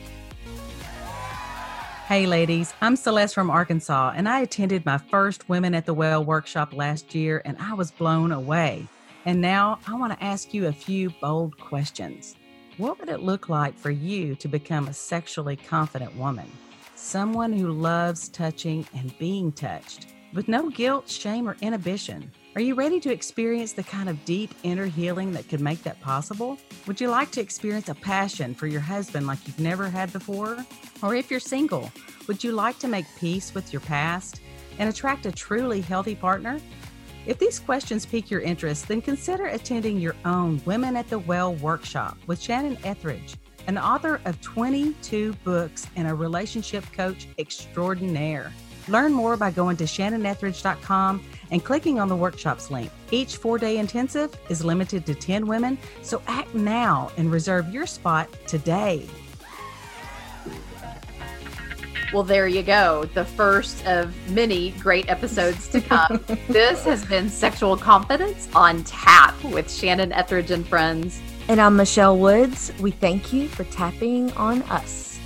Hey, 2.07 2.27
ladies, 2.27 2.73
I'm 2.81 2.97
Celeste 2.97 3.33
from 3.33 3.49
Arkansas, 3.49 4.13
and 4.15 4.27
I 4.27 4.41
attended 4.41 4.85
my 4.85 4.97
first 4.97 5.47
Women 5.47 5.73
at 5.73 5.85
the 5.85 5.93
Well 5.93 6.23
workshop 6.23 6.73
last 6.73 7.15
year, 7.15 7.41
and 7.45 7.57
I 7.59 7.73
was 7.73 7.91
blown 7.91 8.33
away. 8.33 8.87
And 9.23 9.41
now 9.41 9.79
I 9.87 9.95
want 9.95 10.13
to 10.13 10.23
ask 10.23 10.53
you 10.53 10.67
a 10.67 10.73
few 10.73 11.09
bold 11.21 11.57
questions. 11.57 12.35
What 12.77 12.99
would 12.99 13.07
it 13.07 13.21
look 13.21 13.47
like 13.47 13.77
for 13.77 13.89
you 13.89 14.35
to 14.35 14.49
become 14.49 14.89
a 14.89 14.93
sexually 14.93 15.55
confident 15.55 16.13
woman? 16.17 16.51
Someone 16.95 17.53
who 17.53 17.71
loves 17.71 18.27
touching 18.27 18.85
and 18.93 19.17
being 19.17 19.53
touched 19.53 20.07
with 20.33 20.49
no 20.49 20.69
guilt, 20.69 21.09
shame, 21.09 21.47
or 21.47 21.55
inhibition. 21.61 22.29
Are 22.53 22.61
you 22.61 22.75
ready 22.75 22.99
to 22.99 23.13
experience 23.13 23.71
the 23.71 23.83
kind 23.83 24.09
of 24.09 24.25
deep 24.25 24.53
inner 24.63 24.87
healing 24.87 25.31
that 25.31 25.47
could 25.47 25.61
make 25.61 25.83
that 25.83 26.01
possible? 26.01 26.57
Would 26.85 26.99
you 26.99 27.07
like 27.07 27.31
to 27.31 27.41
experience 27.41 27.87
a 27.87 27.95
passion 27.95 28.53
for 28.53 28.67
your 28.67 28.81
husband 28.81 29.25
like 29.25 29.47
you've 29.47 29.57
never 29.57 29.89
had 29.89 30.11
before? 30.11 30.57
Or 31.01 31.15
if 31.15 31.31
you're 31.31 31.39
single, 31.39 31.89
would 32.27 32.43
you 32.43 32.51
like 32.51 32.77
to 32.79 32.89
make 32.89 33.05
peace 33.17 33.55
with 33.55 33.71
your 33.71 33.83
past 33.83 34.41
and 34.79 34.89
attract 34.89 35.25
a 35.25 35.31
truly 35.31 35.79
healthy 35.79 36.15
partner? 36.15 36.59
If 37.25 37.39
these 37.39 37.59
questions 37.59 38.05
pique 38.05 38.29
your 38.29 38.41
interest, 38.41 38.87
then 38.87 39.01
consider 39.01 39.47
attending 39.47 39.99
your 39.99 40.15
own 40.25 40.61
Women 40.65 40.95
at 40.95 41.09
the 41.09 41.19
Well 41.19 41.55
workshop 41.55 42.17
with 42.27 42.39
Shannon 42.39 42.77
Ethridge, 42.83 43.35
an 43.67 43.79
author 43.79 44.21
of 44.25 44.39
22 44.41 45.33
books 45.43 45.87
and 45.95 46.07
a 46.07 46.13
relationship 46.13 46.85
coach 46.93 47.27
extraordinaire. 47.39 48.51
Learn 48.87 49.11
more 49.11 49.35
by 49.37 49.49
going 49.49 49.77
to 49.77 49.85
shannonethridge.com 49.85 51.23
and 51.49 51.63
clicking 51.63 51.99
on 51.99 52.07
the 52.07 52.15
workshops 52.15 52.69
link. 52.69 52.91
Each 53.09 53.37
four 53.37 53.57
day 53.57 53.79
intensive 53.79 54.31
is 54.49 54.63
limited 54.63 55.07
to 55.07 55.15
10 55.15 55.47
women, 55.47 55.79
so 56.03 56.21
act 56.27 56.53
now 56.53 57.11
and 57.17 57.31
reserve 57.31 57.73
your 57.73 57.87
spot 57.87 58.29
today. 58.45 59.07
Well, 62.15 62.23
there 62.23 62.47
you 62.47 62.63
go. 62.63 63.09
The 63.13 63.25
first 63.25 63.85
of 63.85 64.15
many 64.31 64.71
great 64.79 65.09
episodes 65.09 65.67
to 65.67 65.81
come. 65.81 66.23
this 66.47 66.85
has 66.85 67.03
been 67.03 67.29
Sexual 67.29 67.75
Confidence 67.75 68.47
on 68.55 68.85
Tap 68.85 69.35
with 69.43 69.69
Shannon 69.69 70.13
Ethridge 70.13 70.49
and 70.49 70.65
friends. 70.65 71.19
And 71.49 71.59
I'm 71.59 71.75
Michelle 71.75 72.17
Woods. 72.17 72.71
We 72.79 72.91
thank 72.91 73.33
you 73.33 73.49
for 73.49 73.65
tapping 73.65 74.31
on 74.37 74.61
us. 74.63 75.19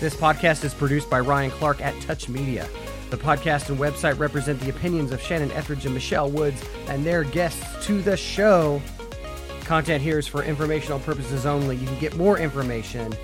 This 0.00 0.16
podcast 0.16 0.64
is 0.64 0.72
produced 0.72 1.10
by 1.10 1.20
Ryan 1.20 1.50
Clark 1.50 1.82
at 1.82 2.00
Touch 2.00 2.30
Media. 2.30 2.66
The 3.10 3.18
podcast 3.18 3.68
and 3.68 3.78
website 3.78 4.18
represent 4.18 4.58
the 4.60 4.70
opinions 4.70 5.12
of 5.12 5.20
Shannon 5.20 5.52
Ethridge 5.52 5.84
and 5.84 5.92
Michelle 5.92 6.30
Woods 6.30 6.64
and 6.88 7.04
their 7.04 7.24
guests 7.24 7.84
to 7.84 8.00
the 8.00 8.16
show. 8.16 8.80
Content 9.64 10.02
here 10.02 10.18
is 10.18 10.26
for 10.26 10.42
informational 10.42 11.00
purposes 11.00 11.44
only. 11.44 11.76
You 11.76 11.86
can 11.86 11.98
get 11.98 12.16
more 12.16 12.38
information 12.38 13.14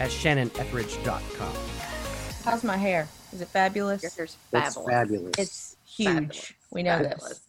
at 0.00 0.10
shannonethridge.com. 0.10 1.81
How's 2.44 2.64
my 2.64 2.76
hair? 2.76 3.08
Is 3.32 3.40
it 3.40 3.48
fabulous? 3.48 4.02
Your 4.02 4.10
hair's 4.12 4.36
That's 4.50 4.74
fabulous. 4.74 4.92
fabulous. 4.94 5.32
It's 5.38 5.76
huge. 5.86 6.08
Fabulous. 6.08 6.52
We 6.72 6.82
know 6.82 6.98
Fabulous. 6.98 7.28
this. 7.28 7.41